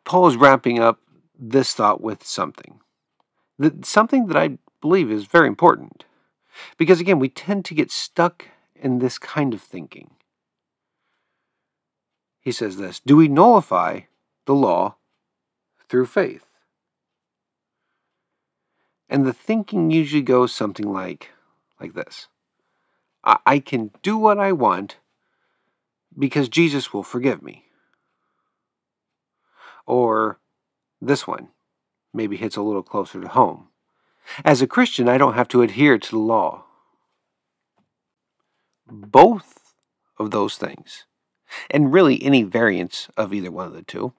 Paul 0.07 0.29
is 0.29 0.37
wrapping 0.37 0.79
up 0.79 1.01
this 1.39 1.75
thought 1.75 2.01
with 2.01 2.25
something. 2.25 2.81
Something 3.83 4.29
that 4.29 4.37
I 4.37 4.59
believe 4.81 5.11
is 5.11 5.27
very 5.27 5.49
important. 5.49 6.05
Because 6.79 7.01
again, 7.01 7.19
we 7.19 7.29
tend 7.29 7.67
to 7.67 7.75
get 7.75 7.91
stuck 7.91 8.47
in 8.75 9.01
this 9.01 9.19
kind 9.19 9.53
of 9.53 9.61
thinking. 9.61 10.13
He 12.41 12.53
says 12.53 12.77
this 12.77 13.01
Do 13.01 13.17
we 13.17 13.29
nullify 13.29 14.03
the 14.47 14.55
law 14.55 14.95
through 15.89 16.07
faith? 16.07 16.47
And 19.09 19.27
the 19.27 19.33
thinking 19.33 19.91
usually 19.91 20.23
goes 20.23 20.55
something 20.55 20.91
like 20.91 21.31
like 21.81 21.95
this. 21.95 22.29
I, 23.25 23.39
I 23.45 23.59
can 23.59 23.91
do 24.03 24.17
what 24.17 24.39
I 24.39 24.53
want 24.53 24.99
because 26.17 26.49
Jesus 26.49 26.95
will 26.95 27.03
forgive 27.03 27.43
me. 27.43 27.66
Or 29.87 30.39
this 31.01 31.27
one 31.27 31.49
maybe 32.13 32.37
hits 32.37 32.57
a 32.57 32.63
little 32.63 32.83
closer 32.83 33.21
to 33.21 33.29
home. 33.29 33.69
As 34.45 34.61
a 34.61 34.67
Christian, 34.67 35.09
I 35.09 35.19
don't 35.19 35.35
have 35.35 35.49
to 35.49 35.63
adhere 35.63 35.99
to 35.99 36.11
the 36.11 36.19
law. 36.19 36.65
Both 38.89 39.75
of 40.19 40.31
those 40.31 40.57
things, 40.57 41.05
and 41.71 41.93
really 41.93 42.23
any 42.23 42.43
variance 42.43 43.09
of 43.17 43.33
either 43.33 43.51
one 43.51 43.67
of 43.67 43.73
the 43.73 43.83
two, 43.83 44.13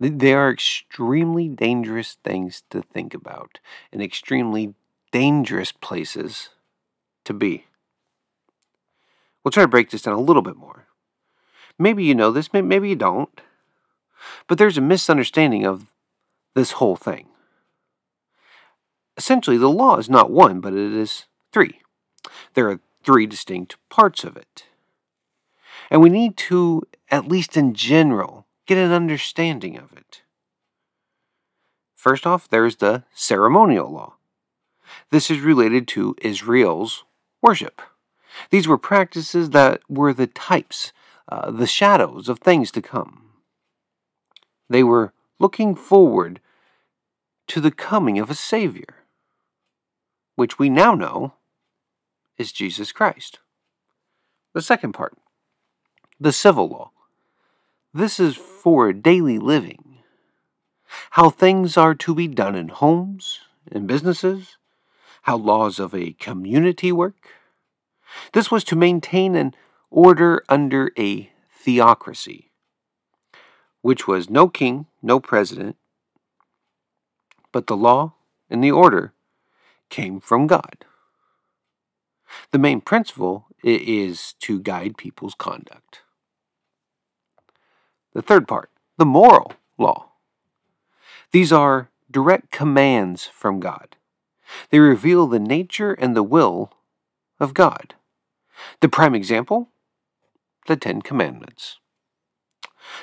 they 0.00 0.32
are 0.32 0.50
extremely 0.50 1.48
dangerous 1.48 2.18
things 2.22 2.62
to 2.70 2.82
think 2.82 3.14
about 3.14 3.58
and 3.92 4.00
extremely 4.00 4.74
dangerous 5.10 5.72
places 5.72 6.50
to 7.24 7.34
be. 7.34 7.64
We'll 9.42 9.52
try 9.52 9.64
to 9.64 9.68
break 9.68 9.90
this 9.90 10.02
down 10.02 10.14
a 10.14 10.20
little 10.20 10.42
bit 10.42 10.56
more. 10.56 10.86
Maybe 11.78 12.04
you 12.04 12.14
know 12.14 12.30
this, 12.30 12.52
maybe 12.52 12.88
you 12.88 12.96
don't. 12.96 13.40
But 14.46 14.58
there's 14.58 14.78
a 14.78 14.82
misunderstanding 14.82 15.66
of 15.66 15.86
this 16.54 16.72
whole 16.72 16.96
thing. 16.96 17.26
Essentially, 19.16 19.56
the 19.56 19.68
law 19.68 19.96
is 19.96 20.08
not 20.08 20.30
one, 20.30 20.60
but 20.60 20.72
it 20.72 20.92
is 20.92 21.26
three. 21.52 21.80
There 22.54 22.68
are 22.70 22.80
three 23.04 23.26
distinct 23.26 23.76
parts 23.88 24.24
of 24.24 24.36
it. 24.36 24.66
And 25.90 26.02
we 26.02 26.08
need 26.08 26.36
to, 26.36 26.82
at 27.10 27.28
least 27.28 27.56
in 27.56 27.74
general, 27.74 28.46
get 28.66 28.78
an 28.78 28.92
understanding 28.92 29.76
of 29.76 29.92
it. 29.96 30.22
First 31.94 32.26
off, 32.26 32.48
there's 32.48 32.76
the 32.76 33.04
ceremonial 33.12 33.90
law. 33.90 34.14
This 35.10 35.30
is 35.30 35.40
related 35.40 35.88
to 35.88 36.14
Israel's 36.22 37.04
worship. 37.42 37.80
These 38.50 38.68
were 38.68 38.78
practices 38.78 39.50
that 39.50 39.80
were 39.88 40.12
the 40.12 40.26
types, 40.26 40.92
uh, 41.28 41.50
the 41.50 41.66
shadows 41.66 42.28
of 42.28 42.38
things 42.38 42.70
to 42.72 42.82
come. 42.82 43.27
They 44.68 44.82
were 44.82 45.12
looking 45.38 45.74
forward 45.74 46.40
to 47.48 47.60
the 47.60 47.70
coming 47.70 48.18
of 48.18 48.30
a 48.30 48.34
Savior, 48.34 49.04
which 50.36 50.58
we 50.58 50.68
now 50.68 50.94
know 50.94 51.34
is 52.36 52.52
Jesus 52.52 52.92
Christ. 52.92 53.38
The 54.54 54.62
second 54.62 54.92
part, 54.92 55.16
the 56.20 56.32
civil 56.32 56.68
law. 56.68 56.90
This 57.94 58.20
is 58.20 58.36
for 58.36 58.92
daily 58.92 59.38
living, 59.38 59.98
how 61.10 61.30
things 61.30 61.76
are 61.76 61.94
to 61.94 62.14
be 62.14 62.28
done 62.28 62.54
in 62.54 62.68
homes 62.68 63.40
and 63.72 63.86
businesses, 63.86 64.58
how 65.22 65.36
laws 65.36 65.78
of 65.78 65.94
a 65.94 66.12
community 66.12 66.92
work. 66.92 67.16
This 68.32 68.50
was 68.50 68.64
to 68.64 68.76
maintain 68.76 69.34
an 69.34 69.54
order 69.90 70.44
under 70.48 70.92
a 70.98 71.30
theocracy, 71.50 72.47
which 73.82 74.06
was 74.06 74.30
no 74.30 74.48
king, 74.48 74.86
no 75.02 75.20
president, 75.20 75.76
but 77.52 77.66
the 77.66 77.76
law 77.76 78.14
and 78.50 78.62
the 78.62 78.70
order 78.70 79.12
came 79.88 80.20
from 80.20 80.46
God. 80.46 80.84
The 82.50 82.58
main 82.58 82.80
principle 82.80 83.46
is 83.62 84.34
to 84.40 84.60
guide 84.60 84.96
people's 84.96 85.34
conduct. 85.34 86.02
The 88.12 88.22
third 88.22 88.46
part, 88.48 88.70
the 88.96 89.06
moral 89.06 89.52
law. 89.78 90.10
These 91.32 91.52
are 91.52 91.90
direct 92.10 92.50
commands 92.50 93.26
from 93.26 93.60
God. 93.60 93.96
They 94.70 94.78
reveal 94.78 95.26
the 95.26 95.38
nature 95.38 95.92
and 95.92 96.16
the 96.16 96.22
will 96.22 96.72
of 97.38 97.54
God. 97.54 97.94
The 98.80 98.88
prime 98.88 99.14
example, 99.14 99.68
the 100.66 100.76
Ten 100.76 101.02
Commandments. 101.02 101.78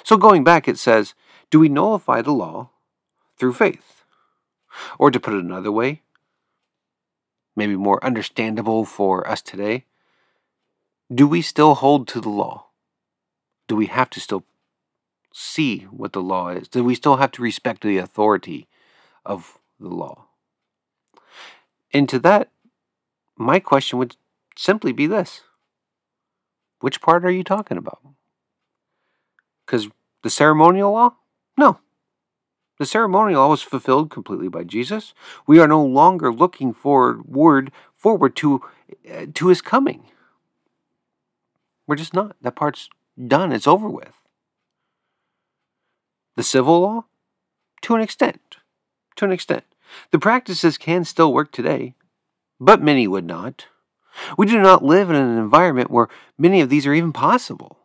So 0.03 0.17
going 0.17 0.43
back, 0.43 0.67
it 0.67 0.77
says, 0.77 1.13
Do 1.49 1.59
we 1.59 1.69
nullify 1.69 2.21
the 2.21 2.33
law 2.33 2.69
through 3.37 3.53
faith? 3.53 4.03
Or 4.99 5.11
to 5.11 5.19
put 5.19 5.33
it 5.33 5.43
another 5.43 5.71
way, 5.71 6.01
maybe 7.55 7.75
more 7.75 8.03
understandable 8.03 8.85
for 8.85 9.27
us 9.27 9.41
today, 9.41 9.85
do 11.13 11.27
we 11.27 11.41
still 11.41 11.75
hold 11.75 12.07
to 12.09 12.19
the 12.19 12.29
law? 12.29 12.67
Do 13.67 13.75
we 13.75 13.85
have 13.87 14.09
to 14.11 14.19
still 14.19 14.43
see 15.33 15.81
what 15.91 16.13
the 16.13 16.21
law 16.21 16.49
is? 16.49 16.67
Do 16.67 16.83
we 16.83 16.95
still 16.95 17.17
have 17.17 17.31
to 17.33 17.41
respect 17.41 17.81
the 17.81 17.97
authority 17.97 18.67
of 19.25 19.59
the 19.79 19.89
law? 19.89 20.25
And 21.93 22.09
to 22.09 22.19
that, 22.19 22.49
my 23.37 23.59
question 23.59 23.99
would 23.99 24.17
simply 24.57 24.91
be 24.91 25.07
this 25.07 25.41
Which 26.79 27.01
part 27.01 27.25
are 27.25 27.31
you 27.31 27.43
talking 27.43 27.77
about? 27.77 27.99
Because 29.65 29.89
the 30.23 30.29
ceremonial 30.29 30.91
law? 30.91 31.15
No. 31.57 31.79
The 32.77 32.85
ceremonial 32.85 33.41
law 33.41 33.49
was 33.49 33.61
fulfilled 33.61 34.09
completely 34.09 34.49
by 34.49 34.63
Jesus. 34.63 35.13
We 35.47 35.59
are 35.59 35.67
no 35.67 35.83
longer 35.83 36.31
looking 36.31 36.73
forward 36.73 37.71
forward 37.95 38.35
to 38.37 38.61
uh, 39.11 39.25
to 39.33 39.47
his 39.47 39.61
coming. 39.61 40.03
We're 41.87 41.95
just 41.95 42.13
not. 42.13 42.35
That 42.41 42.55
part's 42.55 42.89
done. 43.27 43.51
It's 43.51 43.67
over 43.67 43.89
with. 43.89 44.13
The 46.35 46.43
civil 46.43 46.81
law, 46.81 47.05
to 47.83 47.95
an 47.95 48.01
extent, 48.01 48.57
to 49.15 49.25
an 49.25 49.31
extent, 49.31 49.63
the 50.11 50.19
practices 50.19 50.77
can 50.77 51.05
still 51.05 51.31
work 51.31 51.51
today, 51.51 51.95
but 52.59 52.81
many 52.81 53.07
would 53.07 53.25
not. 53.25 53.67
We 54.37 54.45
do 54.45 54.59
not 54.59 54.83
live 54.83 55.09
in 55.09 55.15
an 55.15 55.37
environment 55.37 55.91
where 55.91 56.09
many 56.37 56.59
of 56.61 56.69
these 56.69 56.85
are 56.85 56.93
even 56.93 57.13
possible. 57.13 57.79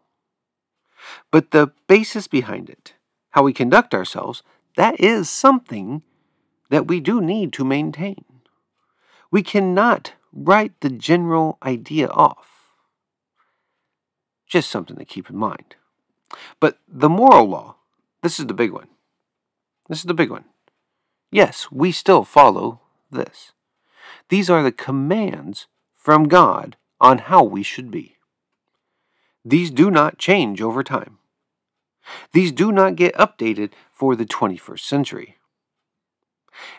But 1.30 1.50
the 1.50 1.72
basis 1.86 2.26
behind 2.26 2.68
it, 2.70 2.94
how 3.30 3.42
we 3.42 3.52
conduct 3.52 3.94
ourselves, 3.94 4.42
that 4.76 5.00
is 5.00 5.28
something 5.28 6.02
that 6.70 6.88
we 6.88 7.00
do 7.00 7.20
need 7.20 7.52
to 7.54 7.64
maintain. 7.64 8.24
We 9.30 9.42
cannot 9.42 10.14
write 10.32 10.80
the 10.80 10.90
general 10.90 11.58
idea 11.62 12.08
off. 12.08 12.68
Just 14.46 14.70
something 14.70 14.96
to 14.96 15.04
keep 15.04 15.30
in 15.30 15.36
mind. 15.36 15.76
But 16.58 16.78
the 16.88 17.08
moral 17.08 17.48
law, 17.48 17.76
this 18.22 18.38
is 18.38 18.46
the 18.46 18.54
big 18.54 18.72
one. 18.72 18.88
This 19.88 19.98
is 19.98 20.04
the 20.04 20.14
big 20.14 20.30
one. 20.30 20.44
Yes, 21.30 21.70
we 21.70 21.92
still 21.92 22.24
follow 22.24 22.80
this. 23.10 23.52
These 24.28 24.50
are 24.50 24.62
the 24.62 24.72
commands 24.72 25.66
from 25.94 26.28
God 26.28 26.76
on 27.00 27.18
how 27.18 27.42
we 27.42 27.62
should 27.62 27.90
be. 27.90 28.16
These 29.44 29.70
do 29.70 29.90
not 29.90 30.18
change 30.18 30.60
over 30.60 30.82
time. 30.82 31.18
These 32.32 32.52
do 32.52 32.72
not 32.72 32.96
get 32.96 33.14
updated 33.14 33.72
for 33.92 34.16
the 34.16 34.24
21st 34.26 34.80
century. 34.80 35.36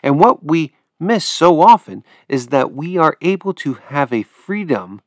And 0.02 0.20
what 0.20 0.44
we 0.44 0.74
miss 1.00 1.24
so 1.24 1.60
often 1.60 2.04
is 2.28 2.48
that 2.48 2.72
we 2.72 2.96
are 2.96 3.16
able 3.20 3.54
to 3.54 3.74
have 3.74 4.12
a 4.12 4.22
freedom 4.22 5.00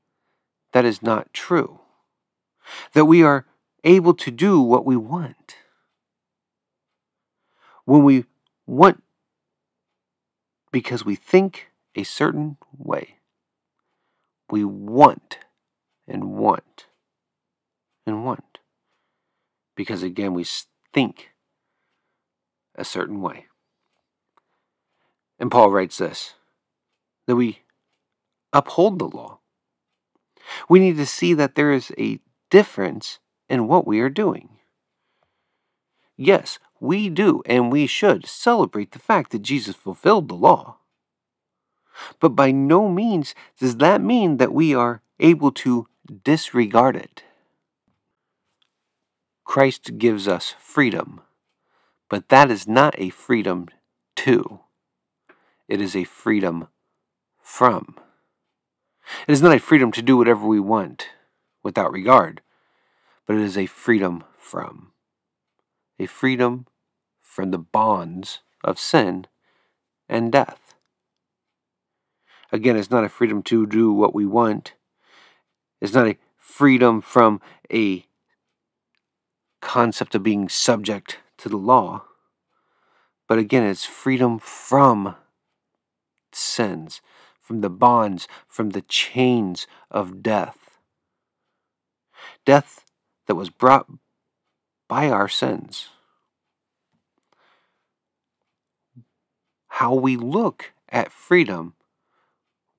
that 0.74 0.86
is 0.86 1.02
not 1.02 1.34
true, 1.34 1.80
that 2.94 3.06
we 3.06 3.24
are 3.24 3.46
able 3.84 4.14
to 4.16 4.32
do 4.32 4.60
what 4.60 4.86
we 4.86 4.98
want. 4.98 5.56
When 7.86 8.04
we 8.04 8.26
want 8.66 9.04
because 10.72 11.06
we 11.06 11.16
think 11.16 11.68
a 11.96 12.04
certain 12.04 12.58
way, 12.78 13.20
we 14.50 14.66
want 14.66 15.38
and 16.08 16.32
want 16.34 16.85
and 18.06 18.24
want 18.24 18.60
because 19.76 20.04
again, 20.04 20.34
we 20.34 20.46
think 20.94 21.30
a 22.76 22.86
certain 22.86 23.22
way. 23.22 23.46
And 25.40 25.52
Paul 25.52 25.72
writes 25.72 25.98
this 25.98 26.36
that 27.28 27.36
we 27.36 27.60
uphold 28.54 29.00
the 29.00 29.06
law. 29.06 29.40
We 30.70 30.80
need 30.80 30.98
to 30.98 31.06
see 31.06 31.34
that 31.34 31.56
there 31.56 31.72
is 31.72 31.92
a 31.98 32.20
difference 32.50 33.20
in 33.50 33.68
what 33.68 33.88
we 33.88 34.00
are 34.00 34.10
doing. 34.10 34.50
Yes, 36.16 36.60
we 36.80 37.10
do 37.10 37.42
and 37.46 37.72
we 37.72 37.88
should 37.88 38.26
celebrate 38.26 38.92
the 38.92 39.00
fact 39.00 39.32
that 39.32 39.42
Jesus 39.42 39.76
fulfilled 39.76 40.30
the 40.30 40.36
law. 40.36 40.78
But 42.20 42.30
by 42.30 42.52
no 42.52 42.88
means 42.90 43.34
does 43.60 43.78
that 43.78 44.02
mean 44.02 44.38
that 44.38 44.54
we 44.54 44.74
are 44.76 45.02
able 45.20 45.52
to 45.52 45.88
disregard 46.24 46.96
it. 46.96 47.25
Christ 49.46 49.98
gives 49.98 50.28
us 50.28 50.54
freedom, 50.60 51.22
but 52.10 52.30
that 52.30 52.52
is 52.52 52.68
not 52.68 52.96
a 52.98 53.10
freedom 53.10 53.68
to, 54.18 54.60
it 55.70 55.80
is 55.80 55.96
a 55.96 56.04
freedom 56.04 56.68
from. 57.42 57.96
It 59.28 59.32
is 59.32 59.42
not 59.42 59.56
a 59.56 59.60
freedom 59.60 59.92
to 59.94 60.02
do 60.02 60.18
whatever 60.18 60.48
we 60.48 60.60
want 60.60 61.10
without 61.64 61.92
regard, 61.92 62.42
but 63.26 63.36
it 63.36 63.42
is 63.42 63.58
a 63.58 63.68
freedom 63.68 64.24
from. 64.38 64.92
A 66.00 66.08
freedom 66.08 66.66
from 67.22 67.52
the 67.52 67.60
bonds 67.60 68.40
of 68.64 68.80
sin 68.80 69.28
and 70.10 70.32
death. 70.32 70.76
Again, 72.52 72.76
it's 72.78 72.92
not 72.92 73.04
a 73.04 73.10
freedom 73.10 73.44
to 73.44 73.66
do 73.66 73.94
what 73.94 74.16
we 74.16 74.26
want. 74.26 74.74
It's 75.82 75.94
not 75.94 76.08
a 76.08 76.18
freedom 76.38 77.02
from 77.02 77.42
a 77.72 78.06
concept 79.66 80.14
of 80.14 80.22
being 80.22 80.48
subject 80.48 81.18
to 81.40 81.50
the 81.50 81.58
law. 81.58 82.04
But 83.28 83.40
again, 83.40 83.64
it's 83.64 83.84
freedom 83.84 84.38
from 84.38 85.16
sins, 86.32 87.02
from 87.42 87.62
the 87.62 87.70
bonds, 87.70 88.28
from 88.48 88.70
the 88.70 88.84
chains 88.84 89.66
of 89.90 90.22
death. 90.22 90.78
Death 92.46 92.86
that 93.26 93.34
was 93.34 93.50
brought 93.50 93.88
by 94.88 95.10
our 95.10 95.28
sins. 95.28 95.90
How 99.68 99.96
we 99.96 100.16
look 100.16 100.74
at 100.90 101.12
freedom 101.12 101.74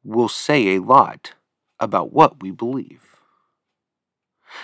will 0.04 0.28
say 0.28 0.68
a 0.68 0.80
lot 0.80 1.32
about 1.80 2.12
what 2.12 2.40
we 2.40 2.52
believe. 2.52 3.15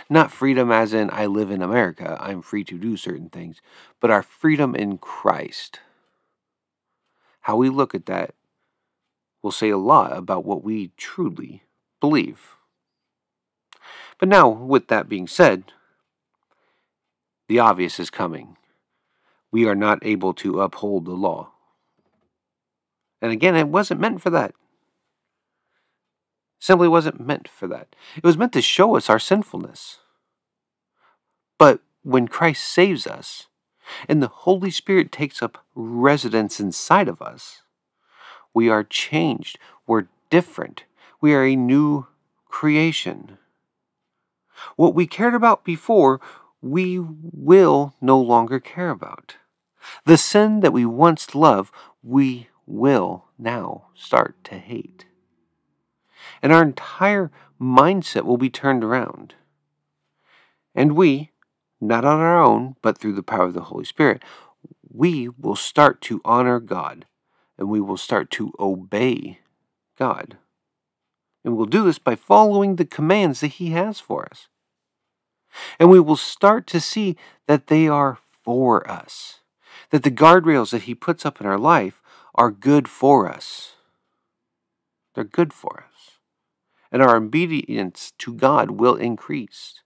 Not 0.09 0.33
freedom 0.33 0.71
as 0.71 0.92
in 0.92 1.11
I 1.12 1.27
live 1.27 1.51
in 1.51 1.62
America, 1.62 2.16
I'm 2.21 2.42
free 2.42 2.64
to 2.64 2.79
do 2.79 2.97
certain 2.97 3.29
things, 3.29 3.61
but 4.01 4.11
our 4.11 4.23
freedom 4.23 4.75
in 4.75 4.99
Christ. 4.99 5.81
How 7.42 7.57
we 7.57 7.68
look 7.68 7.95
at 7.95 8.07
that 8.07 8.35
will 9.42 9.53
say 9.53 9.71
a 9.71 9.79
lot 9.79 10.16
about 10.16 10.45
what 10.45 10.62
we 10.62 10.92
truly 10.97 11.64
believe. 12.01 12.57
But 14.18 14.29
now, 14.29 14.49
with 14.49 14.88
that 14.88 15.09
being 15.09 15.27
said, 15.27 15.73
the 17.49 17.59
obvious 17.59 17.99
is 17.99 18.11
coming. 18.11 18.57
We 19.51 19.66
are 19.66 19.75
not 19.75 19.99
able 20.07 20.33
to 20.35 20.61
uphold 20.61 21.05
the 21.05 21.12
law. 21.12 21.51
And 23.21 23.33
again, 23.33 23.57
it 23.57 23.68
wasn't 23.68 24.01
meant 24.01 24.23
for 24.23 24.31
that 24.31 24.55
simply 26.62 26.87
wasn't 26.87 27.18
meant 27.18 27.48
for 27.48 27.66
that. 27.66 27.96
It 28.16 28.22
was 28.22 28.38
meant 28.38 28.53
to 28.53 28.62
show 28.62 28.94
us 28.96 29.11
our 29.11 29.18
sinfulness. 29.18 29.98
But 31.59 31.81
when 32.05 32.29
Christ 32.29 32.62
saves 32.62 33.05
us 33.05 33.48
and 34.09 34.22
the 34.22 34.29
Holy 34.29 34.70
Spirit 34.70 35.11
takes 35.11 35.42
up 35.42 35.64
residence 35.75 36.61
inside 36.61 37.09
of 37.09 37.20
us, 37.20 37.62
we 38.55 38.68
are 38.68 38.85
changed. 38.85 39.59
We're 39.88 40.07
different. 40.31 40.85
We 41.20 41.35
are 41.35 41.44
a 41.44 41.57
new 41.57 42.07
creation. 42.46 43.38
What 44.77 44.94
we 44.94 45.09
cared 45.09 45.35
about 45.35 45.64
before, 45.64 46.20
we 46.61 47.01
will 47.01 47.96
no 48.01 48.20
longer 48.20 48.61
care 48.61 48.90
about. 48.90 49.35
The 50.05 50.16
sin 50.16 50.61
that 50.61 50.72
we 50.72 50.87
once 50.87 51.35
loved, 51.35 51.75
we 52.05 52.51
will 52.66 53.25
now 53.37 53.87
start 53.96 54.37
to 54.44 54.59
hate 54.59 55.07
and 56.42 56.52
our 56.52 56.62
entire 56.62 57.31
mindset 57.61 58.24
will 58.24 58.37
be 58.37 58.50
turned 58.50 58.83
around. 58.83 59.35
And 60.74 60.96
we, 60.96 61.31
not 61.81 62.05
on 62.05 62.18
our 62.18 62.42
own, 62.42 62.74
but 62.83 62.98
through 62.98 63.14
the 63.14 63.22
power 63.22 63.44
of 63.44 63.55
the 63.55 63.62
Holy 63.62 63.85
Spirit, 63.85 64.22
we 64.92 65.28
will 65.28 65.57
start 65.57 66.00
to 66.02 66.20
honor 66.24 66.59
God 66.59 67.07
and 67.57 67.68
we 67.68 67.81
will 67.81 67.96
start 67.96 68.31
to 68.33 68.52
obey 68.59 69.38
God. 69.96 70.37
And 71.44 71.57
we'll 71.57 71.66
do 71.66 71.85
this 71.85 71.98
by 71.98 72.16
following 72.16 72.76
the 72.76 72.85
commands 72.85 73.40
that 73.40 73.48
He 73.48 73.70
has 73.70 74.00
for 74.00 74.26
us. 74.31 74.48
And 75.78 75.90
we 75.90 76.00
will 76.00 76.16
start 76.16 76.66
to 76.68 76.81
see 76.81 77.16
that 77.46 77.66
they 77.66 77.87
are 77.87 78.18
for 78.31 78.88
us, 78.90 79.40
that 79.90 80.02
the 80.02 80.11
guardrails 80.11 80.70
that 80.70 80.83
He 80.83 80.94
puts 80.94 81.26
up 81.26 81.40
in 81.40 81.46
our 81.46 81.59
life 81.59 82.00
are 82.35 82.50
good 82.50 82.88
for 82.88 83.28
us. 83.31 83.74
They're 85.14 85.24
good 85.24 85.52
for 85.52 85.85
us 85.88 85.91
and 86.92 87.02
our 87.02 87.16
obedience 87.16 88.12
to 88.18 88.35
God 88.35 88.72
will 88.72 88.96
increase, 88.96 89.81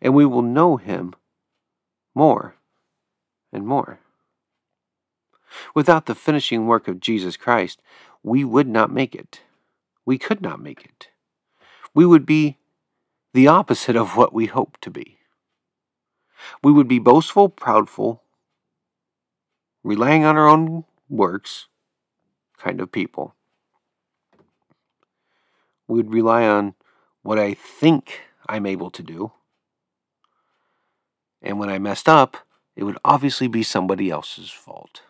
and 0.00 0.14
we 0.14 0.24
will 0.24 0.42
know 0.42 0.78
Him 0.78 1.14
more 2.14 2.56
and 3.52 3.66
more. 3.66 4.00
Without 5.74 6.06
the 6.06 6.14
finishing 6.14 6.66
work 6.66 6.88
of 6.88 6.98
Jesus 6.98 7.36
Christ, 7.36 7.82
we 8.22 8.42
would 8.42 8.66
not 8.66 8.90
make 8.90 9.14
it. 9.14 9.42
We 10.06 10.16
could 10.16 10.40
not 10.40 10.60
make 10.60 10.84
it. 10.84 11.08
We 11.94 12.06
would 12.06 12.24
be 12.24 12.56
the 13.34 13.46
opposite 13.46 13.96
of 13.96 14.16
what 14.16 14.32
we 14.32 14.46
hope 14.46 14.78
to 14.80 14.90
be. 14.90 15.18
We 16.62 16.72
would 16.72 16.88
be 16.88 16.98
boastful, 16.98 17.50
proudful, 17.50 18.20
relying 19.84 20.24
on 20.24 20.36
our 20.36 20.48
own 20.48 20.84
works 21.08 21.66
kind 22.56 22.80
of 22.80 22.92
people 22.92 23.34
would 25.96 26.12
rely 26.12 26.46
on 26.46 26.74
what 27.22 27.38
I 27.38 27.54
think 27.54 28.20
I'm 28.48 28.66
able 28.66 28.90
to 28.90 29.02
do. 29.02 29.32
And 31.42 31.58
when 31.58 31.68
I 31.68 31.78
messed 31.78 32.08
up, 32.08 32.36
it 32.76 32.84
would 32.84 32.98
obviously 33.04 33.48
be 33.48 33.62
somebody 33.62 34.10
else's 34.10 34.50
fault. 34.50 35.02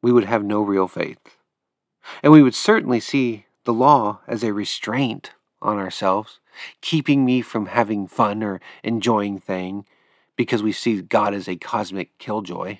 We 0.00 0.12
would 0.12 0.24
have 0.24 0.44
no 0.44 0.62
real 0.62 0.88
faith. 0.88 1.36
And 2.22 2.32
we 2.32 2.42
would 2.42 2.54
certainly 2.54 3.00
see 3.00 3.46
the 3.64 3.72
law 3.72 4.20
as 4.26 4.42
a 4.42 4.52
restraint 4.52 5.32
on 5.60 5.78
ourselves, 5.78 6.40
keeping 6.80 7.24
me 7.24 7.40
from 7.40 7.66
having 7.66 8.08
fun 8.08 8.42
or 8.42 8.60
enjoying 8.82 9.38
thing 9.38 9.84
because 10.36 10.62
we 10.62 10.72
see 10.72 11.00
God 11.00 11.34
as 11.34 11.48
a 11.48 11.56
cosmic 11.56 12.18
killjoy. 12.18 12.78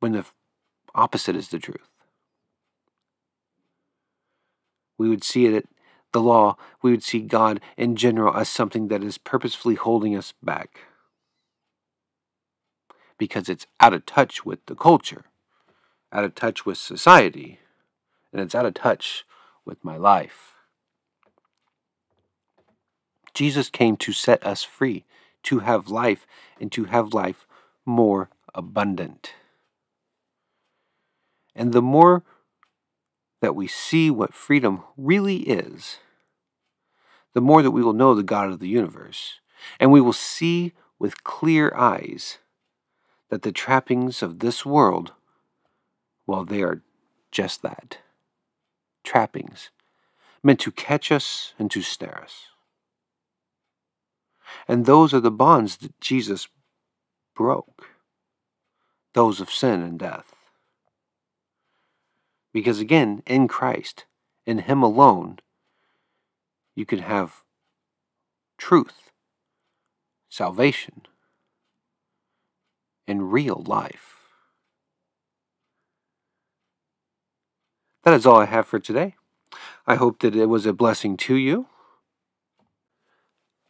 When 0.00 0.12
the 0.12 0.24
opposite 0.94 1.36
is 1.36 1.48
the 1.48 1.58
truth. 1.58 1.88
We 4.98 5.08
would 5.08 5.24
see 5.24 5.46
it, 5.46 5.68
the 6.12 6.20
law, 6.20 6.56
we 6.82 6.90
would 6.90 7.02
see 7.02 7.20
God 7.20 7.60
in 7.76 7.96
general 7.96 8.36
as 8.36 8.48
something 8.48 8.88
that 8.88 9.02
is 9.02 9.18
purposefully 9.18 9.74
holding 9.74 10.16
us 10.16 10.32
back 10.42 10.80
because 13.18 13.48
it's 13.48 13.66
out 13.80 13.94
of 13.94 14.04
touch 14.04 14.44
with 14.44 14.64
the 14.66 14.74
culture, 14.74 15.24
out 16.12 16.24
of 16.24 16.34
touch 16.34 16.66
with 16.66 16.76
society, 16.76 17.60
and 18.32 18.42
it's 18.42 18.54
out 18.54 18.66
of 18.66 18.74
touch 18.74 19.24
with 19.64 19.84
my 19.84 19.96
life. 19.96 20.52
Jesus 23.34 23.70
came 23.70 23.96
to 23.98 24.12
set 24.12 24.44
us 24.44 24.62
free, 24.62 25.04
to 25.44 25.60
have 25.60 25.88
life, 25.88 26.26
and 26.60 26.70
to 26.72 26.84
have 26.84 27.14
life 27.14 27.46
more 27.86 28.28
abundant. 28.54 29.34
And 31.54 31.72
the 31.72 31.82
more 31.82 32.22
that 33.40 33.54
we 33.54 33.66
see 33.66 34.10
what 34.10 34.34
freedom 34.34 34.82
really 34.96 35.38
is, 35.38 35.98
the 37.34 37.40
more 37.40 37.62
that 37.62 37.70
we 37.70 37.82
will 37.82 37.92
know 37.92 38.14
the 38.14 38.22
God 38.22 38.50
of 38.50 38.60
the 38.60 38.68
universe, 38.68 39.40
and 39.80 39.90
we 39.90 40.00
will 40.00 40.12
see 40.12 40.72
with 40.98 41.24
clear 41.24 41.72
eyes 41.74 42.38
that 43.30 43.42
the 43.42 43.52
trappings 43.52 44.22
of 44.22 44.38
this 44.38 44.64
world, 44.64 45.12
well, 46.26 46.44
they 46.44 46.62
are 46.62 46.82
just 47.30 47.62
that 47.62 47.98
trappings, 49.04 49.70
meant 50.42 50.60
to 50.60 50.70
catch 50.70 51.10
us 51.10 51.54
and 51.58 51.70
to 51.70 51.82
snare 51.82 52.20
us. 52.22 52.48
And 54.68 54.86
those 54.86 55.12
are 55.14 55.20
the 55.20 55.30
bonds 55.30 55.76
that 55.78 55.98
Jesus 56.00 56.48
broke, 57.34 57.88
those 59.14 59.40
of 59.40 59.50
sin 59.50 59.82
and 59.82 59.98
death. 59.98 60.34
Because 62.52 62.80
again, 62.80 63.22
in 63.26 63.48
Christ, 63.48 64.04
in 64.46 64.58
Him 64.58 64.82
alone, 64.82 65.38
you 66.74 66.84
can 66.84 67.00
have 67.00 67.42
truth, 68.58 69.10
salvation, 70.28 71.02
and 73.06 73.32
real 73.32 73.62
life. 73.66 74.16
That 78.04 78.14
is 78.14 78.26
all 78.26 78.40
I 78.40 78.46
have 78.46 78.66
for 78.66 78.78
today. 78.78 79.14
I 79.86 79.96
hope 79.96 80.20
that 80.20 80.36
it 80.36 80.46
was 80.46 80.66
a 80.66 80.72
blessing 80.72 81.16
to 81.18 81.34
you. 81.34 81.66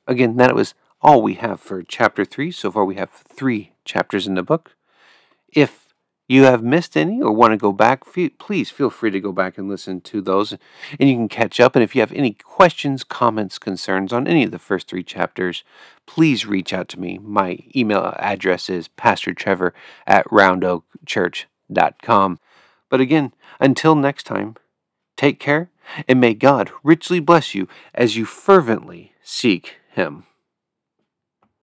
Again, 0.07 0.37
that 0.37 0.55
was 0.55 0.75
all 1.01 1.23
we 1.23 1.35
have 1.35 1.61
for 1.61 1.83
chapter 1.83 2.25
3. 2.25 2.51
So 2.51 2.71
far, 2.71 2.85
we 2.85 2.97
have 2.97 3.11
three 3.11 3.73
chapters 3.85 4.27
in 4.27 4.35
the 4.35 4.43
book. 4.43 4.77
If 5.49 5.82
you 6.33 6.45
have 6.45 6.63
missed 6.63 6.97
any 6.97 7.21
or 7.21 7.31
want 7.31 7.53
to 7.53 7.59
go 7.59 7.73
back, 7.73 8.05
please 8.39 8.71
feel 8.71 8.89
free 8.89 9.11
to 9.11 9.21
go 9.21 9.33
back 9.33 9.59
and 9.59 9.69
listen 9.69 10.01
to 10.01 10.23
those 10.23 10.57
and 10.99 11.09
you 11.09 11.15
can 11.15 11.29
catch 11.29 11.61
up. 11.61 11.77
And 11.77 11.83
if 11.83 11.95
you 11.95 12.01
have 12.01 12.13
any 12.13 12.33
questions, 12.33 13.05
comments, 13.05 13.59
concerns 13.59 14.11
on 14.13 14.27
any 14.27 14.43
of 14.45 14.51
the 14.51 14.59
first 14.59 14.89
three 14.89 15.05
chapters, 15.05 15.63
please 16.07 16.47
reach 16.47 16.73
out 16.73 16.89
to 16.89 16.99
me. 16.99 17.19
My 17.19 17.59
email 17.77 18.15
address 18.19 18.71
is 18.71 18.89
pastortrevor 18.89 19.73
at 20.07 20.25
roundoakchurch.com. 20.27 22.41
But 22.89 23.01
again, 23.01 23.35
until 23.61 23.95
next 23.95 24.25
time, 24.25 24.57
take 25.17 25.39
care 25.39 25.71
and 26.09 26.21
may 26.21 26.35
God 26.35 26.73
richly 26.83 27.21
bless 27.21 27.55
you 27.55 27.69
as 27.95 28.17
you 28.17 28.25
fervently 28.25 29.13
seek 29.23 29.77
Him. 29.91 30.25